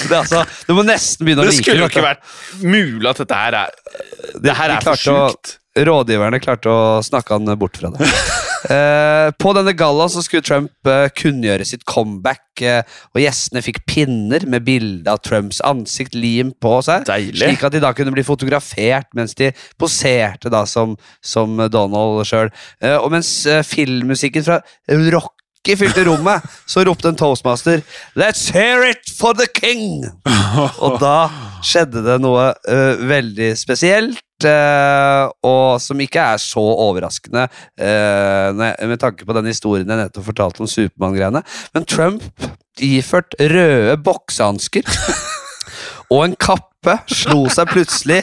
[0.08, 2.22] det, er altså, du må nesten begynne å Det Det skulle ikke vært
[2.62, 3.68] mulig at dette her er
[4.44, 5.58] Det her er for sjukt.
[5.74, 8.10] Rådgiverne klarte å snakke han bort fra det.
[8.64, 12.80] Eh, på denne gallaen så skulle Trump eh, kunngjøre sitt comeback, eh,
[13.12, 17.42] og gjestene fikk pinner med bilde av Trumps ansikt limt på seg, Deilig.
[17.42, 22.48] slik at de da kunne bli fotografert mens de poserte da som, som Donald sjøl.
[22.80, 23.34] Eh, og mens
[23.68, 27.84] filmmusikken fra Rocky fylte rommet, så ropte en toastmaster
[28.16, 30.06] Let's hear it for the king!
[30.84, 31.28] Og da
[31.64, 37.46] skjedde det noe uh, veldig spesielt, og som ikke er så overraskende
[37.78, 41.44] eh, med tanke på den historien jeg nettopp fortalte om Supermann-greiene.
[41.74, 42.26] Men Trump,
[42.82, 44.86] iført røde boksehansker
[46.12, 48.22] og en kappe, slo seg plutselig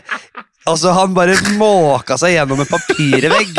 [0.69, 3.55] Altså, han bare måka seg gjennom en papirvegg.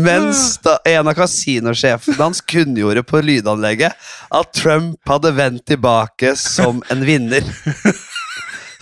[0.00, 6.82] Mens da en av kasinosjefene hans kunngjorde på lydanlegget at Trump hadde vendt tilbake som
[6.92, 7.44] en vinner.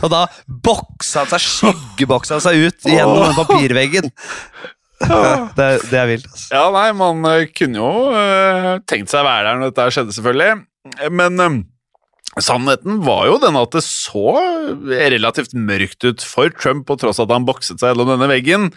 [0.05, 4.11] Og da boksa han seg, skyggeboksa han seg ut gjennom den papirveggen.
[4.97, 6.49] Det, er- det er vilt, altså.
[6.57, 10.15] Ja, nei, man eh, kunne jo uh, tenkt seg å være der når dette skjedde,
[10.17, 11.11] selvfølgelig.
[11.13, 11.57] Men eh,
[12.41, 14.23] sannheten var jo den at det så
[14.89, 18.69] relativt mørkt ut for Trump, på tross av at han bokset seg gjennom denne veggen.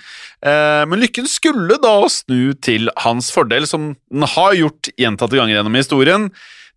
[0.43, 5.57] Uh, men lykken skulle da snu til hans fordel, som den har gjort gjentatte ganger
[5.61, 6.29] gjennom historien.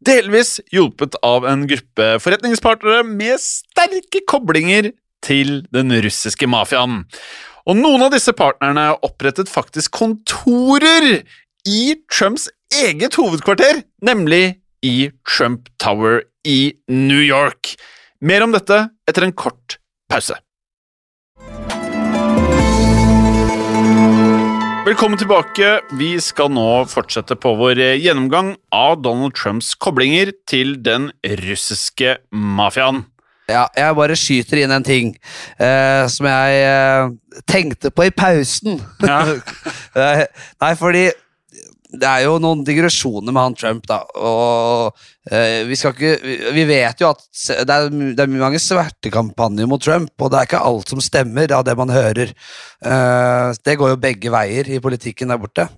[0.03, 4.91] Delvis hjulpet av en gruppe forretningspartnere med sterke koblinger
[5.23, 7.05] til den russiske mafiaen.
[7.69, 11.23] Og noen av disse partnerne opprettet faktisk kontorer
[11.69, 17.77] i Trumps eget hovedkvarter, nemlig i Trump Tower i New York.
[18.23, 19.79] Mer om dette etter en kort
[20.11, 20.35] pause.
[24.83, 25.77] Velkommen tilbake.
[25.95, 31.05] Vi skal nå fortsette på vår eh, gjennomgang av Donald Trumps koblinger til den
[31.45, 33.05] russiske mafiaen.
[33.47, 35.13] Ja, jeg bare skyter inn en ting
[35.63, 37.15] eh, som jeg eh,
[37.47, 38.83] tenkte på i pausen.
[39.07, 39.23] Ja.
[39.93, 40.23] Eh,
[40.65, 41.03] Nei, fordi
[41.93, 43.99] det er jo noen digresjoner med han Trump, da.
[44.17, 47.25] Og eh, vi skal ikke Vi, vet jo at
[47.69, 51.53] det er, det er mange svertekampanjer mot Trump, og det er ikke alt som stemmer
[51.53, 52.33] av det man hører.
[52.33, 55.69] Eh, det går jo begge veier i politikken der borte.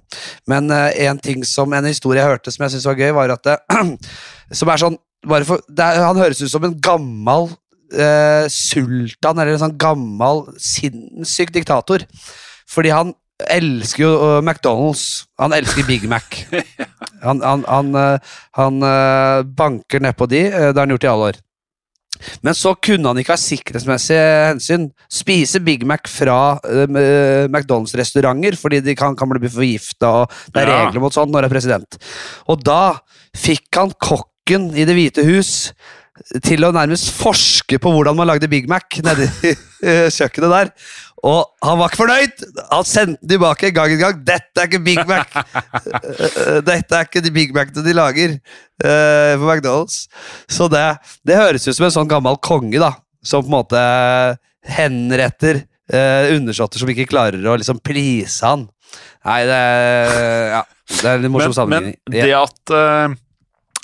[0.50, 3.34] Men eh, en ting som en historie jeg hørte som jeg syntes var gøy, var
[3.34, 3.58] at det,
[4.54, 7.48] Som er sånn for, er, Han høres ut som en gammel
[7.90, 12.06] eh, sultan, eller en sånn gammel, sinnssyk diktator.
[12.70, 15.24] Fordi han elsker jo eh, McDonald's.
[15.40, 16.44] Han elsker Big Mac.
[17.24, 21.28] Han, han, han, eh, han eh, banker nedpå de, det har han gjort i alle
[21.30, 21.38] år.
[22.44, 26.84] Men så kunne han ikke av sikkerhetsmessige hensyn spise Big Mac fra uh,
[27.48, 31.48] McDonald's-restauranter, fordi de kan, kan bli forgifta, og det er regler mot sånt når det
[31.48, 31.98] er president.
[32.52, 32.82] Og da
[33.34, 35.72] fikk han kokken i Det hvite hus
[36.44, 39.26] til å nærmest forske på hvordan man lagde Big Mac nedi
[40.16, 40.70] kjøkkenet der.
[41.24, 42.42] Og han var ikke fornøyd!
[42.68, 44.18] Han sendte den tilbake gang en gang.
[44.26, 45.32] 'Dette er ikke Big Mac!'
[46.68, 50.04] Dette er ikke de Big Macene de lager uh, på McDonald's.
[50.50, 50.84] Så det,
[51.24, 52.92] det høres ut som en sånn gammel konge, da.
[53.24, 53.84] Som på en måte
[54.68, 58.68] henretter uh, undersåtter som ikke klarer å liksom please han.
[59.24, 59.60] Nei, det
[60.52, 60.62] Ja,
[61.00, 63.14] det er en morsom Men, men det at eh,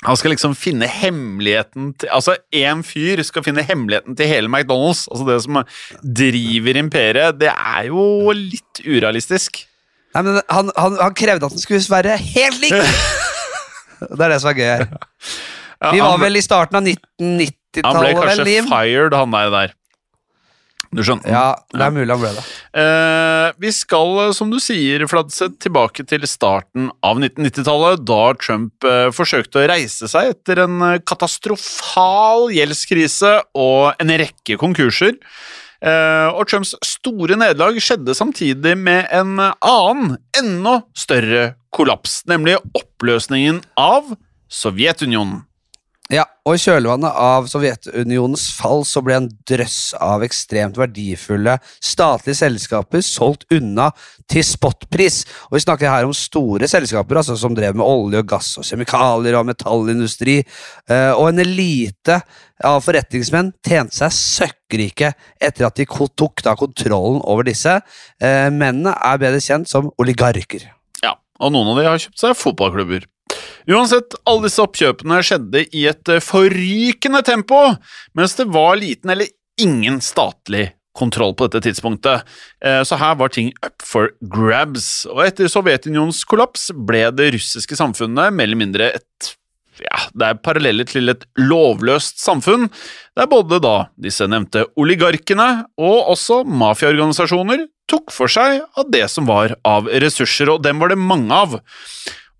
[0.01, 5.03] han skal liksom finne hemmeligheten til Altså, én fyr skal finne hemmeligheten til hele McDonald's,
[5.11, 5.59] altså det som
[6.01, 9.61] driver imperiet, det er jo litt urealistisk.
[10.15, 12.73] Nei, men han, han, han krevde at den skulle være helt lik!
[14.17, 14.87] det er det som er gøy her.
[15.81, 19.53] Ja, Vi var han, vel i starten av 1990-tallet, vel, kanskje fired, han der.
[19.53, 19.77] der.
[20.91, 21.29] Du skjønner?
[21.31, 22.41] Ja, det er mulig han ble det.
[22.81, 28.87] Eh, vi skal, eh, som du sier, Fladseth, tilbake til starten av 1990-tallet, da Trump
[28.87, 35.15] eh, forsøkte å reise seg etter en eh, katastrofal gjeldskrise og en rekke konkurser.
[35.81, 43.63] Eh, og Trumps store nederlag skjedde samtidig med en annen, enda større kollaps, nemlig oppløsningen
[43.79, 44.11] av
[44.51, 45.45] Sovjetunionen.
[46.11, 52.35] Ja, og i kjølvannet av Sovjetunionens fall så ble en drøss av ekstremt verdifulle statlige
[52.41, 53.85] selskaper solgt unna
[54.27, 55.21] til spotpris.
[55.47, 58.67] Og vi snakker her om store selskaper altså som drev med olje og gass og
[58.67, 60.41] kjemikalier og metallindustri.
[60.91, 62.19] eh, Og en elite
[62.59, 67.79] av forretningsmenn tjente seg søkkrike etter at de tok da kontrollen over disse.
[68.19, 70.67] Eh, Mennene er bedre kjent som oligarker.
[71.01, 73.07] Ja, og noen av de har kjøpt seg fotballklubber.
[73.69, 77.63] Uansett, alle disse oppkjøpene skjedde i et eh, forrykende tempo,
[78.17, 79.29] mens det var liten eller
[79.61, 82.25] ingen statlig kontroll på dette tidspunktet.
[82.63, 87.77] Eh, Så her var ting up for grabs, og etter Sovjetunionens kollaps ble det russiske
[87.79, 89.35] samfunnet mer eller mindre et
[89.81, 92.67] ja, det er paralleller til et lovløst samfunn,
[93.17, 95.47] der både da disse nevnte oligarkene
[95.79, 100.93] og også mafiaorganisasjoner tok for seg av det som var av ressurser, og dem var
[100.93, 101.57] det mange av.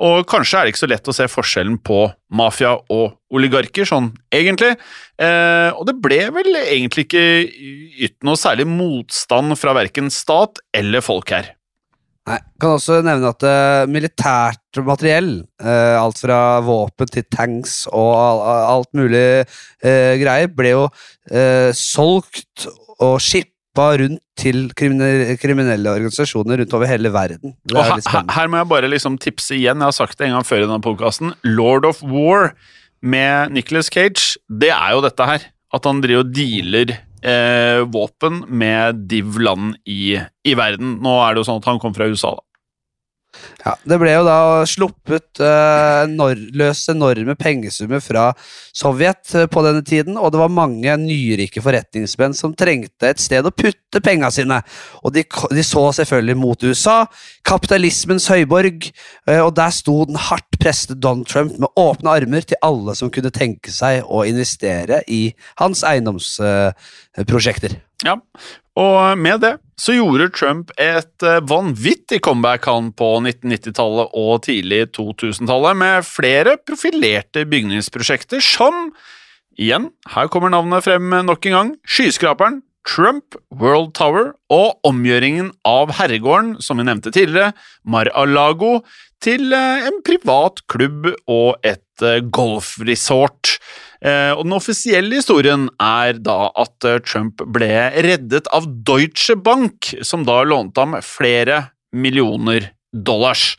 [0.02, 4.10] Og kanskje er det ikke så lett å se forskjellen på mafia og oligarker, sånn
[4.34, 4.74] egentlig.
[5.22, 7.26] Eh, og det ble vel egentlig ikke
[8.08, 11.54] ytt noe særlig motstand fra verken stat eller folk her.
[12.30, 15.32] Nei, kan også nevne at uh, militært materiell,
[15.64, 18.44] uh, alt fra våpen til tanks og al-
[18.76, 20.84] alt mulig uh, greier, ble jo
[21.78, 22.68] solgt
[23.02, 27.56] og shippa rundt til kriminelle, kriminelle organisasjoner rundt over hele verden.
[27.72, 30.46] Er her, her må jeg bare liksom tipse igjen, jeg har sagt det en gang
[30.48, 31.34] før i denne podkasten.
[31.44, 32.52] Lord of War
[33.02, 35.48] med Nicholas Cage, det er jo dette her.
[35.72, 36.92] At han driver og dealer
[37.24, 40.98] eh, våpen med div land i, i verden.
[41.02, 42.44] Nå er det jo sånn at han kom fra USA, da.
[43.62, 48.26] Ja, det ble jo da sluppet eh, løs enorme pengesummer fra
[48.76, 53.46] Sovjet eh, på denne tiden, og det var mange nyrike forretningsmenn som trengte et sted
[53.46, 54.60] å putte penga sine.
[55.06, 56.98] Og de, de så selvfølgelig mot USA,
[57.48, 58.90] kapitalismens høyborg,
[59.30, 63.14] eh, og der sto den hardt preste Don Trump med åpne armer til alle som
[63.14, 65.24] kunne tenke seg å investere i
[65.62, 67.80] hans eiendomsprosjekter.
[68.06, 68.18] Ja,
[68.80, 74.84] og med det så gjorde Trump et eh, vanvittig comeback han på 1990-tallet og tidlig
[74.98, 78.92] 2000-tallet, med flere profilerte bygningsprosjekter som
[79.60, 81.72] Igjen, her kommer navnet frem nok en gang.
[81.84, 87.52] Skyskraperen, Trump World Tower og omgjøringen av herregården, som vi nevnte tidligere,
[87.84, 88.80] Mar-a-Lago,
[89.22, 93.58] til eh, en privat klubb og et eh, golfresort.
[94.02, 99.94] Eh, Og Den offisielle historien er da at eh, Trump ble reddet av Deutsche Bank,
[100.02, 103.56] som da lånte ham flere millioner dollars.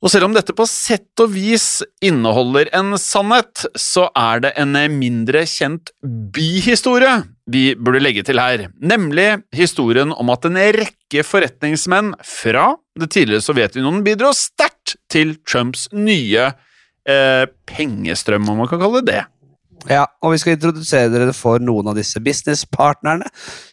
[0.00, 4.72] Og selv om dette på sett og vis inneholder en sannhet, så er det en
[4.96, 5.92] mindre kjent
[6.32, 7.18] bihistorie
[7.50, 13.44] vi burde legge til her, nemlig historien om at en rekke forretningsmenn fra det tidligere
[13.44, 16.48] Sovjetunionen bidro sterkt til Trumps nye
[17.08, 19.26] eh, pengestrøm, om man kan kalle det det.
[19.88, 23.28] Ja, og vi skal introdusere dere for noen av disse businesspartnerne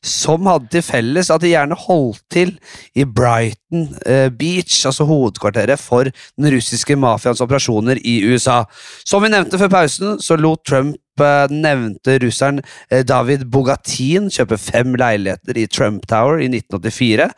[0.05, 2.53] som hadde til felles at de gjerne holdt til
[2.95, 8.61] i Brighton eh, Beach, altså hovedkvarteret for den russiske mafiaens operasjoner i USA.
[9.03, 14.61] Som vi nevnte før pausen, så lot Trump eh, den nevnte russeren David Bogatin kjøpe
[14.61, 17.33] fem leiligheter i Trump Tower i 1984.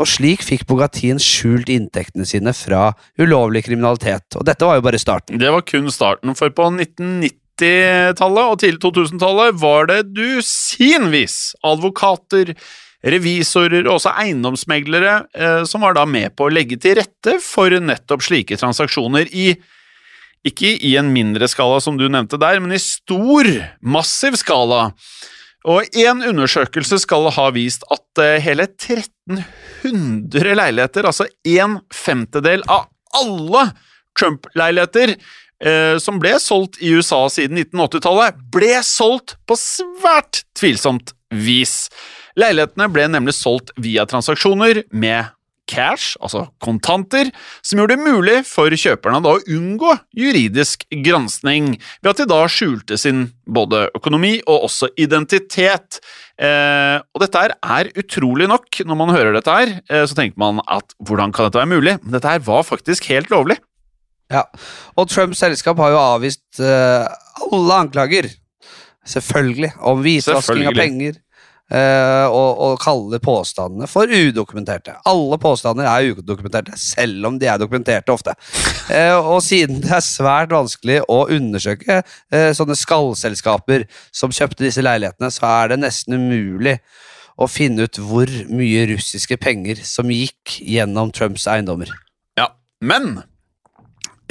[0.00, 4.38] Og slik fikk Bogatin skjult inntektene sine fra ulovlig kriminalitet.
[4.38, 5.40] Og dette var jo bare starten.
[5.40, 12.54] Det var kun starten, for på 1990-tallet og tidlig 2000-tallet var det dusinvis advokater,
[13.02, 17.74] revisorer og også eiendomsmeglere eh, som var da med på å legge til rette for
[17.82, 19.52] nettopp slike transaksjoner i
[20.46, 23.46] Ikke i en mindre skala, som du nevnte der, men i stor,
[23.78, 24.88] massiv skala.
[25.68, 32.88] Og én undersøkelse skal ha vist at eh, hele 1300 leiligheter, altså en femtedel av
[33.14, 33.68] alle
[34.18, 41.86] Trump-leiligheter eh, som ble solgt i USA siden 1980-tallet, ble solgt på svært tvilsomt vis.
[42.38, 45.30] Leilighetene ble nemlig solgt via transaksjoner med
[45.72, 47.30] cash, altså kontanter,
[47.64, 52.42] som gjorde det mulig for kjøperne da å unngå juridisk gransking, ved at de da
[52.52, 56.02] skjulte sin både økonomi og også identitet.
[56.36, 58.82] Eh, og dette her er utrolig nok.
[58.84, 61.98] Når man hører dette her, eh, så tenker man at hvordan kan dette være mulig?
[62.02, 63.58] Men dette her var faktisk helt lovlig.
[64.32, 64.46] Ja,
[64.96, 67.04] og Trumps selskap har jo avvist eh,
[67.52, 68.30] alle anklager,
[69.08, 71.18] selvfølgelig, om hvitvasking av penger,
[71.72, 74.98] og, og, kaller påstandene for udokumenterte.
[75.08, 78.34] Alle påstander er udokumenterte, selv om de er dokumenterte ofte.
[78.90, 85.30] Uh, og siden det er svært vanskelig å undersøke sånne skallselskaper som kjøpte disse leilighetene,
[85.32, 86.78] så er det nesten umulig
[87.40, 91.90] å finne ut hvor mye russiske penger som gikk gjennom Trumps eiendommer.
[92.38, 92.50] Ja,
[92.84, 93.22] men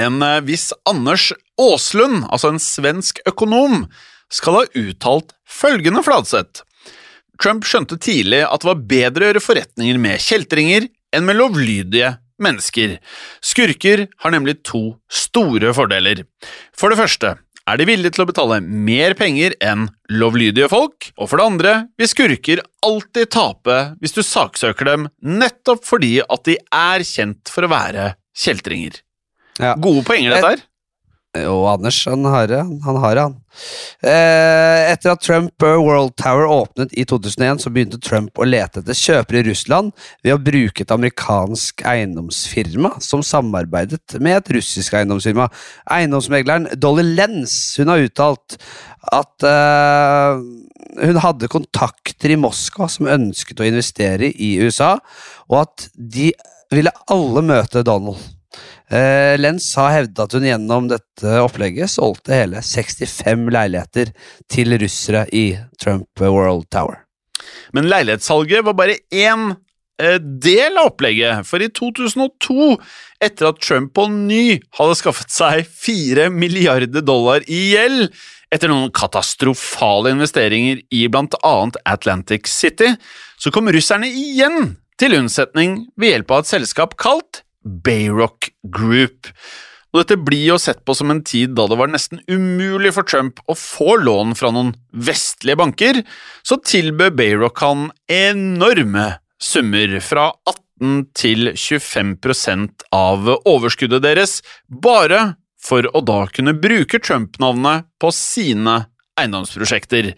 [0.01, 1.31] en eh, viss Anders
[1.61, 3.85] Aaslund, altså en svensk økonom,
[4.31, 6.63] skal ha uttalt følgende, Fladseth.
[7.41, 12.15] Trump skjønte tidlig at det var bedre å gjøre forretninger med kjeltringer enn med lovlydige
[12.41, 12.97] mennesker.
[13.41, 16.23] Skurker har nemlig to store fordeler.
[16.77, 17.35] For det første
[17.69, 21.73] er de villige til å betale mer penger enn lovlydige folk, og for det andre
[21.99, 27.65] vil skurker alltid tape hvis du saksøker dem nettopp fordi at de er kjent for
[27.65, 29.01] å være kjeltringer.
[29.61, 29.75] Ja.
[29.81, 30.67] Gode poenger, dette her.
[31.31, 32.59] Jo, Anders, han har det.
[32.83, 33.35] Han har det, han.
[34.03, 38.97] Eh, etter at Trump World Tower åpnet i 2001, så begynte Trump å lete etter
[38.97, 39.93] kjøpere i Russland
[40.25, 45.47] ved å bruke et amerikansk eiendomsfirma som samarbeidet med et russisk eiendomsfirma.
[45.95, 48.59] Eiendomsmegleren Dolly Lenz hun har uttalt
[49.15, 50.43] at eh,
[50.99, 54.97] hun hadde kontakter i Moskva som ønsket å investere i USA,
[55.47, 56.33] og at de
[56.75, 58.19] ville alle møte Donald.
[58.91, 64.11] Eh, Lenz har hevdet at hun gjennom dette opplegget solgte hele 65 leiligheter
[64.51, 65.45] til russere i
[65.79, 67.05] Trump World Tower.
[67.75, 69.53] Men leilighetssalget var bare én
[70.01, 72.75] eh, del av opplegget, for i 2002,
[73.23, 78.11] etter at Trump på ny hadde skaffet seg 4 milliarder dollar i gjeld
[78.51, 82.91] etter noen katastrofale investeringer i annet Atlantic City,
[83.39, 89.29] så kom russerne igjen til unnsetning ved hjelp av et selskap kalt Bayrock Group.
[89.91, 93.07] Og dette blir jo sett på som en tid da det var nesten umulig for
[93.07, 95.99] Trump å få lån fra noen vestlige banker,
[96.47, 99.09] så tilbød Bayrock han enorme
[99.41, 107.89] summer, fra 18 til 25% av overskuddet deres, bare for å da kunne bruke Trump-navnet
[108.01, 108.79] på sine
[109.19, 110.13] eiendomsprosjekter.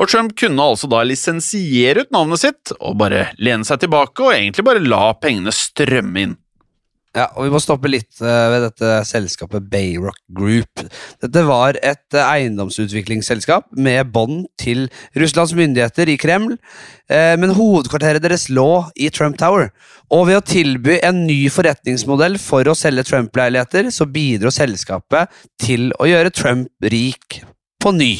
[0.00, 4.34] Og Trump kunne altså da lisensiere ut navnet sitt og bare lene seg tilbake og
[4.34, 6.36] egentlig bare la pengene strømme inn.
[7.18, 10.84] Ja, og Vi må stoppe litt uh, ved dette selskapet Bayrock Group.
[11.22, 14.86] Dette var et uh, eiendomsutviklingsselskap med bånd til
[15.18, 16.54] Russlands myndigheter i Kreml,
[17.10, 19.72] uh, men hovedkvarteret deres lå i Trump Tower.
[20.14, 25.32] Og ved å tilby en ny forretningsmodell for å selge Trump-leiligheter, så bidro selskapet
[25.64, 27.42] til å gjøre Trump rik
[27.82, 28.12] på ny.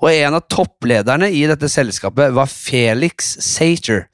[0.00, 4.08] Og en av topplederne i dette selskapet var Felix Sater,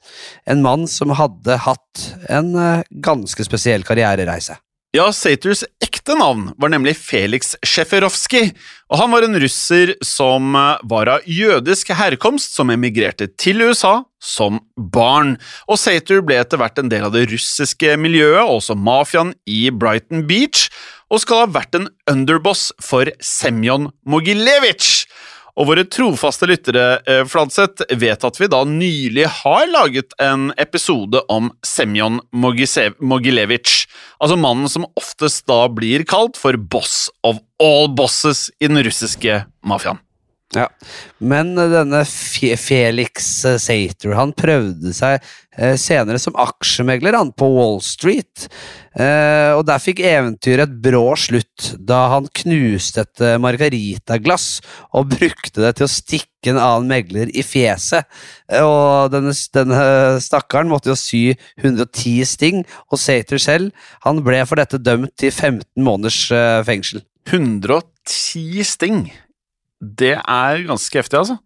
[0.45, 4.59] en mann som hadde hatt en eh, ganske spesiell karrierereise.
[4.95, 5.65] Ja, Saters
[6.07, 8.53] ekte navn var nemlig Felix Sjeferovskij,
[8.87, 14.05] og han var en russer som eh, var av jødisk herkomst, som emigrerte til USA
[14.23, 15.35] som barn.
[15.67, 20.23] Og Sater ble etter hvert en del av det russiske miljøet, også mafiaen i Brighton
[20.29, 20.69] Beach,
[21.11, 25.09] og skal ha vært en underboss for Semjon Mogilevitsj.
[25.57, 31.23] Og våre trofaste lyttere eh, Fladseth, vet at vi da nylig har laget en episode
[31.33, 33.87] om Semjon Mogilevitsj,
[34.21, 39.41] altså mannen som oftest da blir kalt for boss of all bosses i den russiske
[39.65, 39.97] mafiaen.
[40.55, 40.69] Ja,
[41.19, 43.25] Men denne Felix
[43.59, 45.17] Sater han prøvde seg
[45.57, 48.45] eh, senere som aksjemegler han på Wall Street.
[48.95, 54.47] Eh, og Der fikk eventyret et brå slutt da han knuste et eh, margaritaglass
[54.95, 58.07] og brukte det til å stikke en annen megler i fjeset.
[58.63, 59.83] Og denne, denne
[60.23, 61.23] stakkaren måtte jo sy
[61.59, 63.75] 110 sting, og Sater selv
[64.07, 66.23] han ble for dette dømt til 15 måneders
[66.63, 67.03] fengsel.
[67.27, 69.09] 110 sting?
[69.81, 71.37] Det er ganske heftig, altså.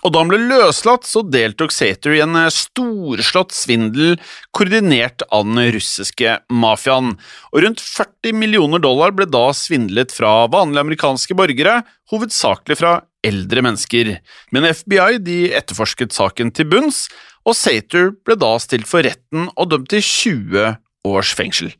[0.00, 4.14] Og da han ble løslatt, så deltok Sater i en eh, storslått svindel
[4.56, 7.12] koordinert av den russiske mafiaen.
[7.52, 11.82] Og rundt 40 millioner dollar ble da svindlet fra vanlige amerikanske borgere,
[12.12, 12.94] hovedsakelig fra
[13.26, 14.14] eldre mennesker.
[14.56, 17.08] Men FBI de etterforsket saken til bunns,
[17.44, 20.78] og Sater ble da stilt for retten og dømt til 20
[21.10, 21.74] års fengsel.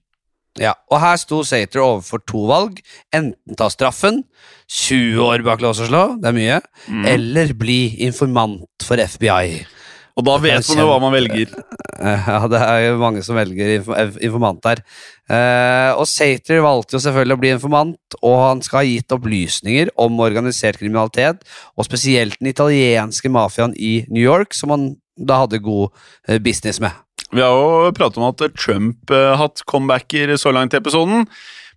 [0.59, 2.81] Ja, og her sto Sater overfor to valg.
[3.15, 4.25] Enten ta straffen,
[4.71, 7.05] 20 år bak lås og slå, det er mye, Mm.
[7.07, 9.67] eller bli informant for FBI.
[10.19, 11.49] Og da vet man jo hva man velger.
[12.01, 14.83] Eh, Ja, det er jo mange som velger eh, informant her.
[15.31, 19.89] Eh, og Sater valgte jo selvfølgelig å bli informant, og han skal ha gitt opplysninger
[19.97, 21.43] om organisert kriminalitet,
[21.79, 25.91] og spesielt den italienske mafiaen i New York, som han da hadde god
[26.29, 26.97] eh, business med.
[27.31, 31.29] Vi har jo pratet om at Trump har hatt comebacker så langt i episoden.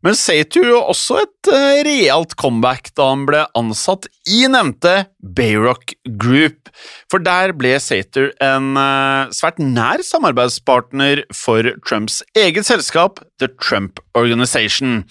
[0.03, 5.95] Men Sater jo også et eh, realt comeback da han ble ansatt i nevnte Bayrock
[6.19, 6.67] Group.
[7.11, 14.03] For der ble Sater en eh, svært nær samarbeidspartner for Trumps eget selskap, The Trump
[14.19, 15.05] Organization.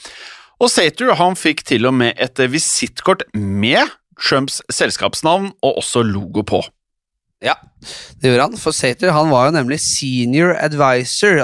[0.60, 6.44] Og Sater han fikk til og med et visittkort med Trumps selskapsnavn og også logo
[6.44, 6.60] på.
[7.42, 7.56] Ja,
[8.22, 8.60] det gjorde han.
[8.60, 11.40] For Sater han var jo nemlig senior advisor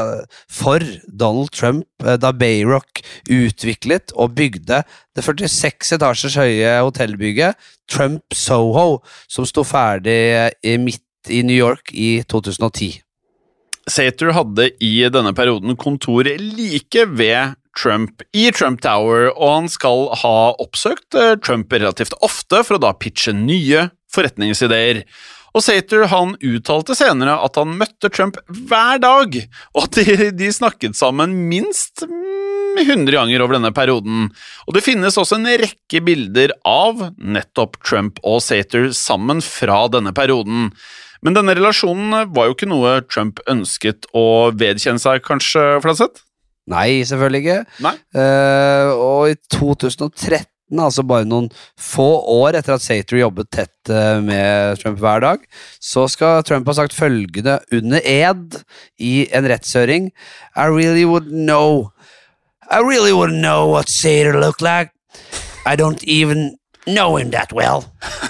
[0.46, 7.58] for Donald Trump eh, da Bayrock utviklet og bygde det 46 etasjers høye hotellbygget
[7.90, 13.00] Trump Soho, som sto ferdig eh, i midt i New York i 2010.
[13.88, 20.08] Sater hadde i denne perioden kontor like ved Trump i Trump Tower, og han skal
[20.22, 25.02] ha oppsøkt eh, Trump relativt ofte for å da pitche nye forretningsideer.
[25.58, 29.40] Og Sater han uttalte senere at han møtte Trump hver dag,
[29.74, 34.28] og at de, de snakket sammen minst mm, 100 ganger over denne perioden.
[34.68, 40.14] Og det finnes også en rekke bilder av nettopp Trump og Sater sammen fra denne
[40.14, 40.70] perioden.
[41.26, 46.22] Men denne relasjonen var jo ikke noe Trump ønsket å vedkjenne seg, kanskje, Fladseth?
[46.70, 47.58] Nei, selvfølgelig ikke.
[47.82, 47.96] Nei.
[48.14, 50.46] Uh, og i 2013,
[50.76, 51.48] altså bare noen
[51.80, 55.44] få år etter at Sater jobbet tett eh, med Trump hver dag,
[55.80, 58.60] så skal Trump ha sagt følgende under ed
[59.00, 60.10] i en rettshøring
[60.56, 61.90] I really would know
[62.70, 64.90] I really wouldn't know what Sater looked like.
[65.64, 67.86] I don't even know him that well.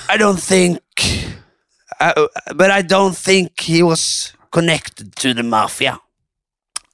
[0.08, 0.78] I don't think
[2.00, 2.14] I,
[2.54, 5.98] But I don't think he was connected to the mafia.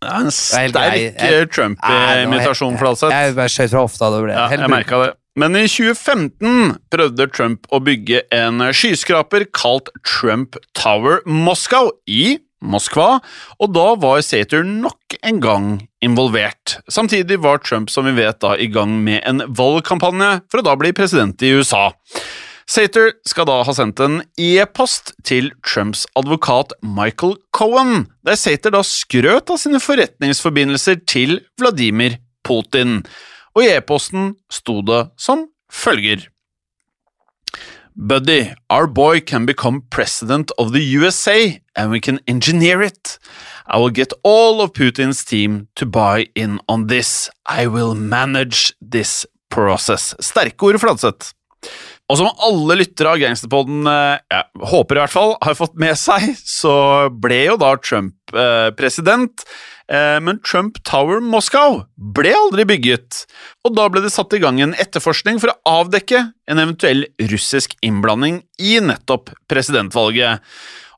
[0.05, 3.15] Det er en sterk eh, Trump-imitasjon, Fladseth.
[3.15, 4.11] Jeg jeg, skjøt fra hofta.
[4.13, 5.13] Det ble Ja, jeg merka det.
[5.35, 13.19] Men i 2015 prøvde Trump å bygge en skyskraper kalt Trump Tower Moscow i Moskva,
[13.61, 15.67] og da var Sater nok en gang
[16.05, 16.79] involvert.
[16.89, 20.79] Samtidig var Trump som vi vet da i gang med en valgkampanje for å da
[20.81, 21.91] bli president i USA.
[22.71, 28.81] Sater skal da ha sendt en e-post til Trumps advokat Michael Cohen, der Sater da
[28.87, 32.17] skrøt av sine forretningsforbindelser til Vladimir
[32.47, 33.03] Putin.
[33.55, 36.29] Og i e-posten sto det som følger.
[37.97, 43.19] Buddy, our boy can become president of the USA, and we can engineer it.
[43.67, 47.31] I will get all of Putin's team to buy in on this.
[47.47, 50.15] I will manage this process.
[50.21, 51.33] Sterke ord, Fladseth.
[52.11, 54.43] Og som alle lyttere av Gangsterpodden eh, ja,
[54.75, 56.75] håper i hvert fall har fått med seg, så
[57.09, 58.19] ble jo da Trump
[58.77, 59.45] president.
[59.93, 63.25] Eh, men Trump Tower Moscow ble aldri bygget,
[63.67, 67.77] og da ble det satt i gang en etterforskning for å avdekke en eventuell russisk
[67.85, 70.41] innblanding i nettopp presidentvalget.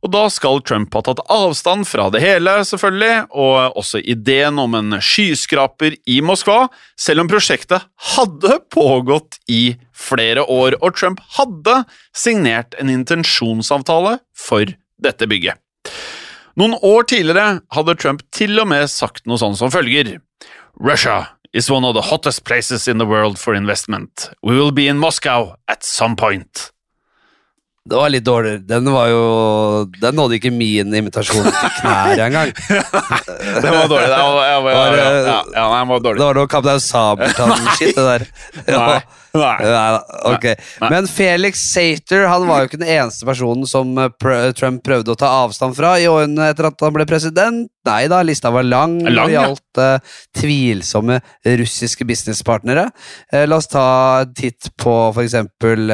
[0.05, 4.77] Og da skal Trump ha tatt avstand fra det hele, selvfølgelig, og også ideen om
[4.79, 6.69] en skyskraper i Moskva,
[7.01, 11.81] selv om prosjektet hadde pågått i flere år, og Trump hadde
[12.15, 15.59] signert en intensjonsavtale for dette bygget.
[16.57, 20.17] Noen år tidligere hadde Trump til og med sagt noe sånn som følger
[20.81, 24.31] Russia is one of the hottest places in the world for investment.
[24.43, 26.71] We will be in Moscow at some point.
[27.87, 28.65] Det var litt dårlig.
[28.67, 29.21] Den var jo
[30.01, 32.51] Den nådde ikke min imitasjon til knær engang.
[33.63, 34.09] Det var dårlig.
[34.11, 36.19] Det var, ja, ja, ja, ja, ja, var dårlig.
[36.19, 38.27] Det var noe Kaptein Sabeltann-skitt, det der.
[38.73, 38.99] Nei,
[39.39, 39.71] nei.
[39.71, 40.01] Da,
[40.33, 40.47] ok.
[40.83, 40.91] Nei.
[40.93, 45.15] Men Felix Sater han var jo ikke den eneste personen som eh, pr Trump prøvde
[45.15, 47.67] å ta avstand fra i årene etter at han ble president.
[47.87, 51.21] Nei da, lista var lang når det gjaldt eh, tvilsomme
[51.61, 52.89] russiske businesspartnere.
[53.33, 53.87] Eh, la oss ta
[54.25, 55.87] en titt på for eksempel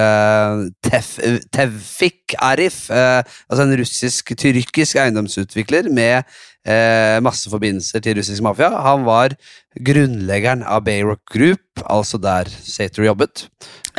[0.85, 1.15] Tef
[1.53, 6.23] Tevfik Arif, eh, altså en russisk-tyrkisk eiendomsutvikler med
[6.67, 8.71] eh, masse forbindelser til russisk mafia.
[8.85, 9.37] Han var
[9.81, 13.47] grunnleggeren av Bayrock Group, altså der Sater jobbet.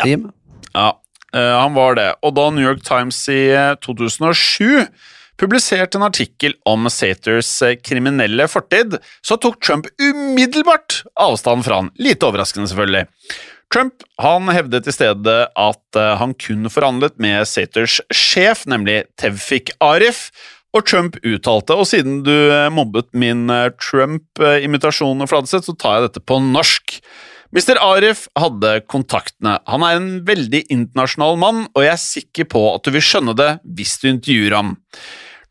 [0.01, 0.30] Team.
[0.74, 0.93] Ja.
[1.34, 2.09] eh, han var det.
[2.24, 4.88] Og da New York Times i eh, 2007
[5.39, 11.91] publiserte en artikkel om Saters eh, kriminelle fortid, så tok Trump umiddelbart avstand fra han.
[11.99, 13.07] Lite overraskende, selvfølgelig.
[13.74, 19.74] Trump han hevdet i stedet at eh, han kun forhandlet med Saters sjef, nemlig Tevfik
[19.82, 20.28] Arif.
[20.74, 26.07] Og Trump uttalte, og siden du eh, mobbet min eh, Trump-imitasjon, Fladseth, så tar jeg
[26.07, 26.95] dette på norsk.
[27.53, 27.78] Mr.
[27.78, 29.59] Arif hadde kontaktene.
[29.69, 33.38] Han er en veldig internasjonal mann, og jeg er sikker på at du vil skjønne
[33.38, 34.74] det hvis du intervjuer ham.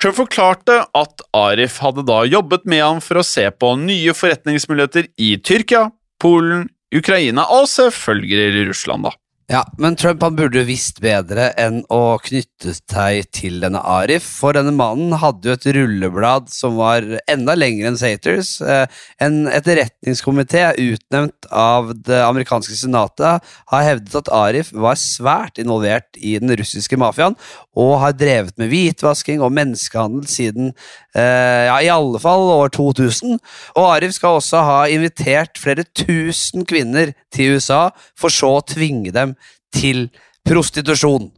[0.03, 5.13] Trump forklarte at Arif hadde da jobbet med ham for å se på nye forretningsmuligheter
[5.23, 5.87] i Tyrkia,
[6.19, 9.15] Polen, Ukraina og selvfølgelig Russland, da.
[9.51, 14.25] Ja, men Trump han burde jo visst bedre enn å knytte seg til denne Arif,
[14.39, 18.55] for denne mannen hadde jo et rulleblad som var enda lengre enn Saters.
[18.63, 18.87] Eh,
[19.19, 26.39] En etterretningskomité utnevnt av det amerikanske senatet har hevdet at Arif var svært involvert i
[26.39, 27.37] den russiske mafiaen,
[27.77, 30.71] og har drevet med hvitvasking og menneskehandel siden
[31.17, 33.37] eh, ja, i alle fall år 2000.
[33.75, 39.13] Og Arif skal også ha invitert flere tusen kvinner til USA, for så å tvinge
[39.13, 39.37] dem
[39.75, 40.07] til
[40.49, 41.31] prostitusjon.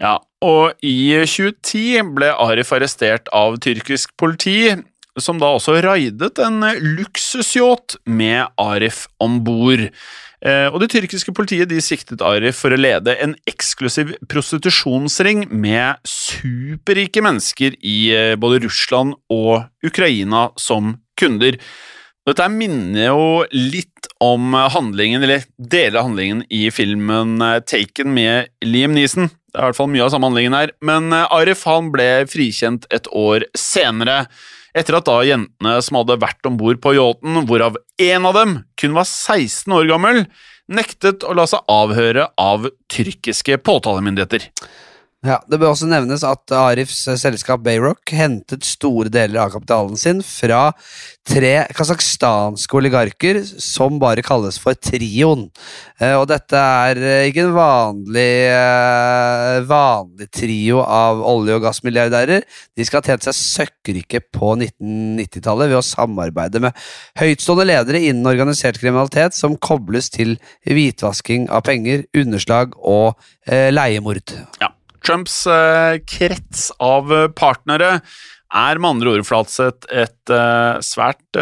[0.00, 4.74] Ja, og i 2010 ble Arif arrestert av tyrkisk politi,
[5.20, 6.64] som da også raidet en
[6.98, 9.86] luksusyacht med Arif om bord.
[10.44, 16.02] Eh, Og det tyrkiske politiet de siktet Arif for å lede en eksklusiv prostitusjonsring med
[16.04, 21.56] superrike mennesker i eh, både Russland og Ukraina som kunder.
[22.24, 28.48] Dette minner jo litt om handlingen, eller deler av handlingen i filmen eh, Taken med
[28.64, 29.28] Liam Neeson.
[29.28, 30.72] Det er i hvert fall mye av samme handlingen her.
[30.80, 34.22] Men eh, Arif han ble frikjent et år senere,
[34.72, 38.56] etter at da jentene som hadde vært om bord på yachten, hvorav én av dem
[38.80, 40.24] kun var 16 år gammel,
[40.72, 44.48] nektet å la seg avhøre av tyrkiske påtalemyndigheter.
[45.24, 50.18] Ja, Det bør også nevnes at Arifs selskap Bayrock hentet store deler av kapitalen sin
[50.20, 50.66] fra
[51.24, 55.46] tre kasakhstanske oligarker som bare kalles for Trioen.
[55.96, 62.44] Eh, Og dette er eh, ikke en vanlig, eh, vanlig trio av olje- og gassmilliardærer.
[62.76, 66.76] De skal ha tjent seg søkkrike på 1990-tallet ved å samarbeide med
[67.16, 70.36] høytstående ledere innen organisert kriminalitet som kobles til
[70.68, 73.14] hvitvasking av penger, underslag og
[73.48, 74.36] eh, leiemord.
[74.60, 74.74] Ja.
[75.04, 77.98] Trumps eh, krets av eh, partnere
[78.54, 81.40] er med andre ord Flatseth et eh, svært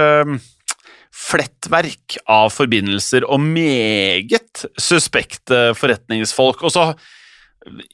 [1.23, 6.65] flettverk av forbindelser og meget suspekte forretningsfolk.
[6.65, 6.87] Og så,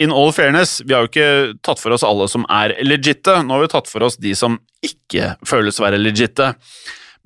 [0.00, 3.34] in all fairness, vi har jo ikke tatt for oss alle som er legitte.
[3.42, 4.56] Nå har vi tatt for oss de som
[4.86, 6.52] ikke føles å være legitte.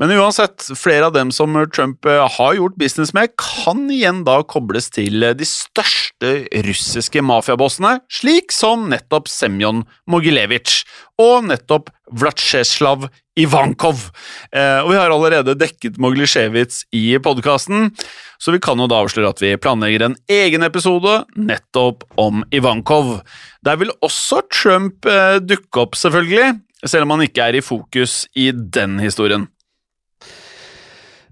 [0.03, 4.41] Men uansett, flere av dem som Trump eh, har gjort business med, kan igjen da
[4.43, 6.33] kobles til eh, de største
[6.67, 10.81] russiske mafiabossene, slik som nettopp Semjon Mogilevitsj
[11.23, 13.07] og nettopp Vlatsjeslav
[13.39, 14.09] Ivankov.
[14.51, 17.93] Eh, og vi har allerede dekket Moglisjevitsj i podkasten,
[18.43, 23.21] så vi kan jo da avsløre at vi planlegger en egen episode nettopp om Ivankov.
[23.63, 25.07] Der vil også Trump
[25.47, 26.57] dukke opp, selvfølgelig,
[26.91, 29.47] selv om han ikke er i fokus i den historien.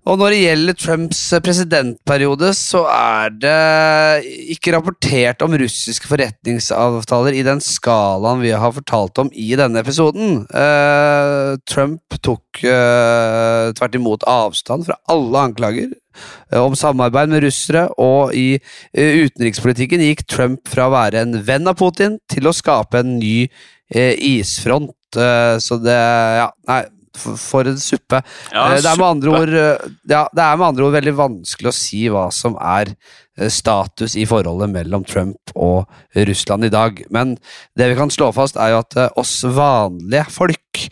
[0.08, 7.44] Og når det gjelder Trumps presidentperiode, så er det ikke rapportert om russiske forretningsavtaler i
[7.44, 10.46] den skalaen vi har fortalt om i denne episoden.
[10.48, 17.86] Uh, Trump tok uh, tvert imot avstand fra alle anklager eh, om samarbeid med russere,
[18.00, 22.54] og i eh, utenrikspolitikken gikk Trump fra å være en venn av Putin til å
[22.56, 24.96] skape en ny eh, isfront.
[25.16, 26.00] Eh, så det
[26.40, 26.82] Ja, nei
[27.18, 28.20] for, for en suppe.
[28.52, 29.42] Ja, Eh, det, er med andre suppe.
[29.42, 32.92] ord, eh, ja, det er med andre ord veldig vanskelig å si hva som er
[32.94, 37.04] eh, status i forholdet mellom Trump og Russland i dag.
[37.10, 37.36] Men
[37.78, 40.84] det vi kan slå fast, er jo at oss vanlige folk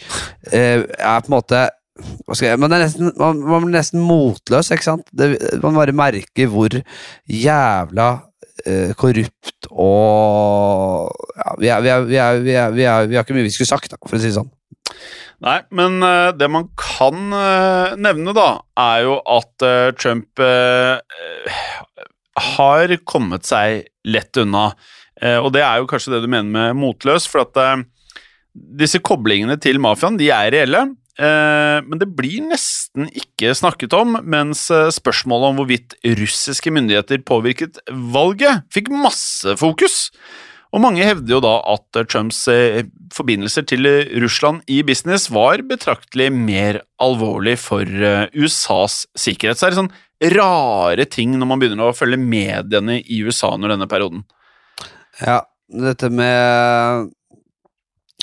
[0.53, 1.69] er på en måte
[2.39, 5.09] jeg, man, er nesten, man, man blir nesten motløs, ikke sant?
[5.11, 6.71] Det, man bare merker hvor
[7.27, 8.09] jævla
[8.65, 11.09] eh, korrupt og
[11.39, 13.49] ja, vi, er, vi, er, vi, er, vi, er, vi, er, vi har ikke mye
[13.49, 14.51] vi skulle sagt, da, for å si det sånn.
[15.45, 18.49] Nei, men eh, det man kan eh, nevne, da,
[18.83, 20.43] er jo at eh, Trump
[22.39, 24.71] har kommet seg lett unna.
[25.43, 27.83] Og det er jo kanskje det du mener med motløs, for at
[28.55, 30.85] disse koblingene til mafiaen, de er reelle.
[31.19, 38.63] men det blir nesten ikke snakket om, mens spørsmålet om hvorvidt russiske myndigheter påvirket valget,
[38.71, 40.05] fikk masse fokus.
[40.75, 42.83] Og mange hevder jo da at eh, Trumps eh,
[43.15, 47.89] forbindelser til eh, Russland i business var betraktelig mer alvorlig for
[48.37, 49.61] USAs sikkerhet.
[49.61, 49.95] Så er det sånn
[50.35, 54.27] rare ting når man begynner å følge mediene i USA under denne perioden.
[55.23, 57.15] Ja, dette med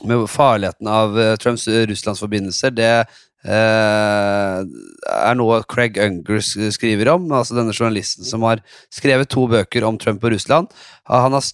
[0.03, 3.05] med farligheten av Trumps Russlandsforbindelser, det
[3.45, 6.41] er noe Craig Unger
[6.73, 10.71] skriver om, altså denne journalisten som har skrevet to bøker om Trump og Russland.
[11.05, 11.45] Han har,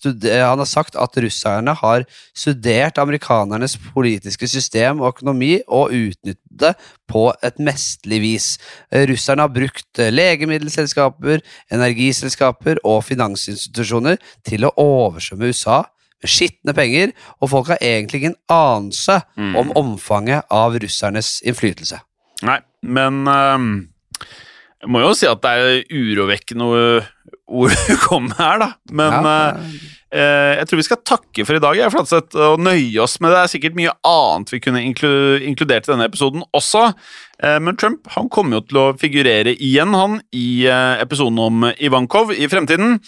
[0.47, 6.73] han har sagt at russerne har studert amerikanernes politiske system og økonomi og utnyttet det
[7.11, 8.47] på et mesterlig vis.
[8.91, 11.41] Eh, Russerne har brukt eh, legemiddelselskaper,
[11.73, 15.83] energiselskaper og finansinstitusjoner til å oversvømme USA
[16.29, 19.55] skitne penger, og folk har egentlig ingen anelse Mm.
[19.57, 22.01] om omfanget av russernes innflytelse.
[22.43, 23.71] Nei, men um,
[24.81, 26.67] jeg må jo si at det er urovekkende
[27.51, 28.69] ord du kom her, da.
[28.91, 29.37] Men Ja,
[30.11, 33.31] uh, jeg tror vi skal takke for i dag, jeg, Flatseth, og nøye oss med
[33.31, 33.37] det.
[33.37, 35.11] Det er sikkert mye annet vi kunne inklu
[35.47, 36.89] inkludert i denne episoden også.
[37.43, 40.65] Uh, men Trump han kommer jo til å figurere igjen, han, i
[41.01, 42.99] episoden om Ivankov i fremtiden.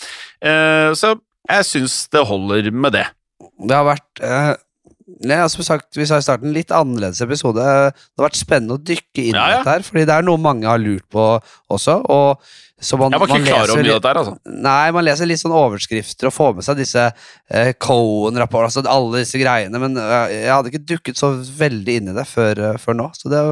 [0.95, 1.15] Så
[1.49, 3.07] jeg syns det holder med det.
[3.67, 4.53] Det har vært eh,
[5.23, 7.59] Nei, altså, som sagt, vi sa i starten, litt annerledes episode.
[7.59, 9.57] Det har vært spennende å dykke inn i Ja, ja.
[9.59, 11.25] dette her, fordi det er noe mange har lurt på
[11.71, 11.97] også.
[12.11, 12.39] Og
[12.83, 14.33] så man, Jeg var man ikke klar over mye av dette her, altså.
[14.65, 19.21] Nei, man leser litt sånn overskrifter og får med seg disse eh, Cohen-rapportene, altså alle
[19.23, 22.79] disse greiene, men eh, jeg hadde ikke dukket så veldig inn i det før, eh,
[22.81, 23.11] før nå.
[23.19, 23.43] Så det,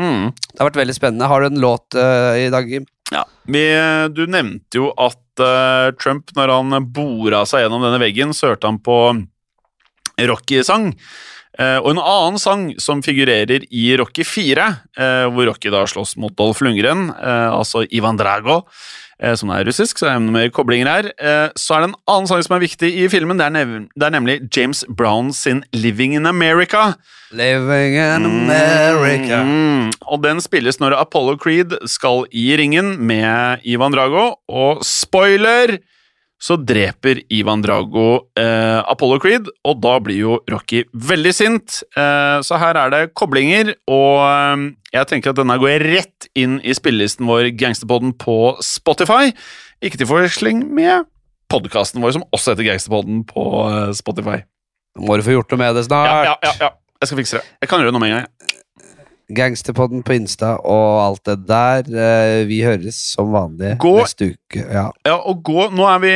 [0.00, 0.30] Mm.
[0.32, 1.26] det har vært veldig spennende.
[1.28, 2.86] Har du en låt eh, i dag, Jim?
[3.10, 8.52] Ja, Du nevnte jo at uh, Trump, når han bora seg gjennom denne veggen, så
[8.52, 9.00] hørte han på
[10.30, 10.92] Rocky-sang.
[11.58, 14.68] Uh, og en annen sang som figurerer i Rocky 4,
[15.00, 19.66] uh, hvor Rocky da slåss mot Dolph Lundgren, eh, altså Ivan Drago, eh, som er
[19.68, 21.10] russisk, så er det mer koblinger her.
[21.20, 23.38] Eh, så er det en annen sang som er viktig i filmen.
[23.40, 26.94] Det er, nev det er nemlig James Brown sin 'Living in America'.
[27.30, 29.42] Living in America.
[29.44, 35.78] Mm, og den spilles når Apollo Creed skal i ringen med Ivan Drago, og spoiler!
[36.40, 41.82] Så dreper Ivan Drago eh, Apollo Creed, og da blir jo Rocky veldig sint.
[41.92, 44.64] Eh, så her er det koblinger, og eh,
[44.96, 49.34] jeg tenker at denne går rett inn i spillelisten vår Gangsterpodden på Spotify.
[49.84, 51.04] Ikke til forveksling med
[51.52, 54.40] podkasten vår, som også heter Gangsterpodden på eh, Spotify.
[55.00, 56.08] Må du få gjort noe med det snart.
[56.08, 56.72] Ja, ja, ja, ja.
[57.00, 57.52] Jeg skal fikse det.
[57.64, 58.56] Jeg kan gjøre nå med en gang.
[59.36, 61.86] Gangsterpodden på Insta og alt det der.
[61.90, 64.64] Eh, Vi høres som vanlig Gå- neste uke.
[64.64, 64.86] Ja.
[65.06, 66.12] Ja, og gå, Nå er vi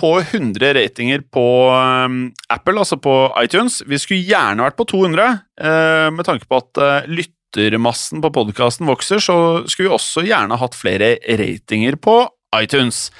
[0.00, 3.82] på 100 ratinger på um, Apple, altså på iTunes.
[3.86, 8.88] Vi skulle gjerne vært på 200, eh, med tanke på at eh, lyttermassen på podkasten
[8.88, 9.38] vokser, så
[9.68, 12.22] skulle vi også gjerne hatt flere ratinger på
[12.56, 13.10] iTunes.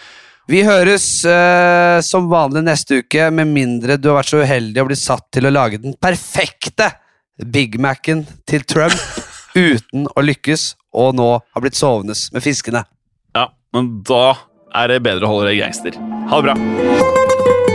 [0.49, 4.87] Vi høres uh, som vanlig neste uke, med mindre du har vært så uheldig å
[4.87, 6.93] bli satt til å lage den perfekte
[7.53, 8.95] Big Mac-en til Trump
[9.57, 12.85] uten å lykkes, og nå har blitt sovende med fiskene.
[13.37, 14.37] Ja, men da
[14.77, 15.97] er det bedre å holde deg gangster.
[16.31, 17.75] Ha det bra.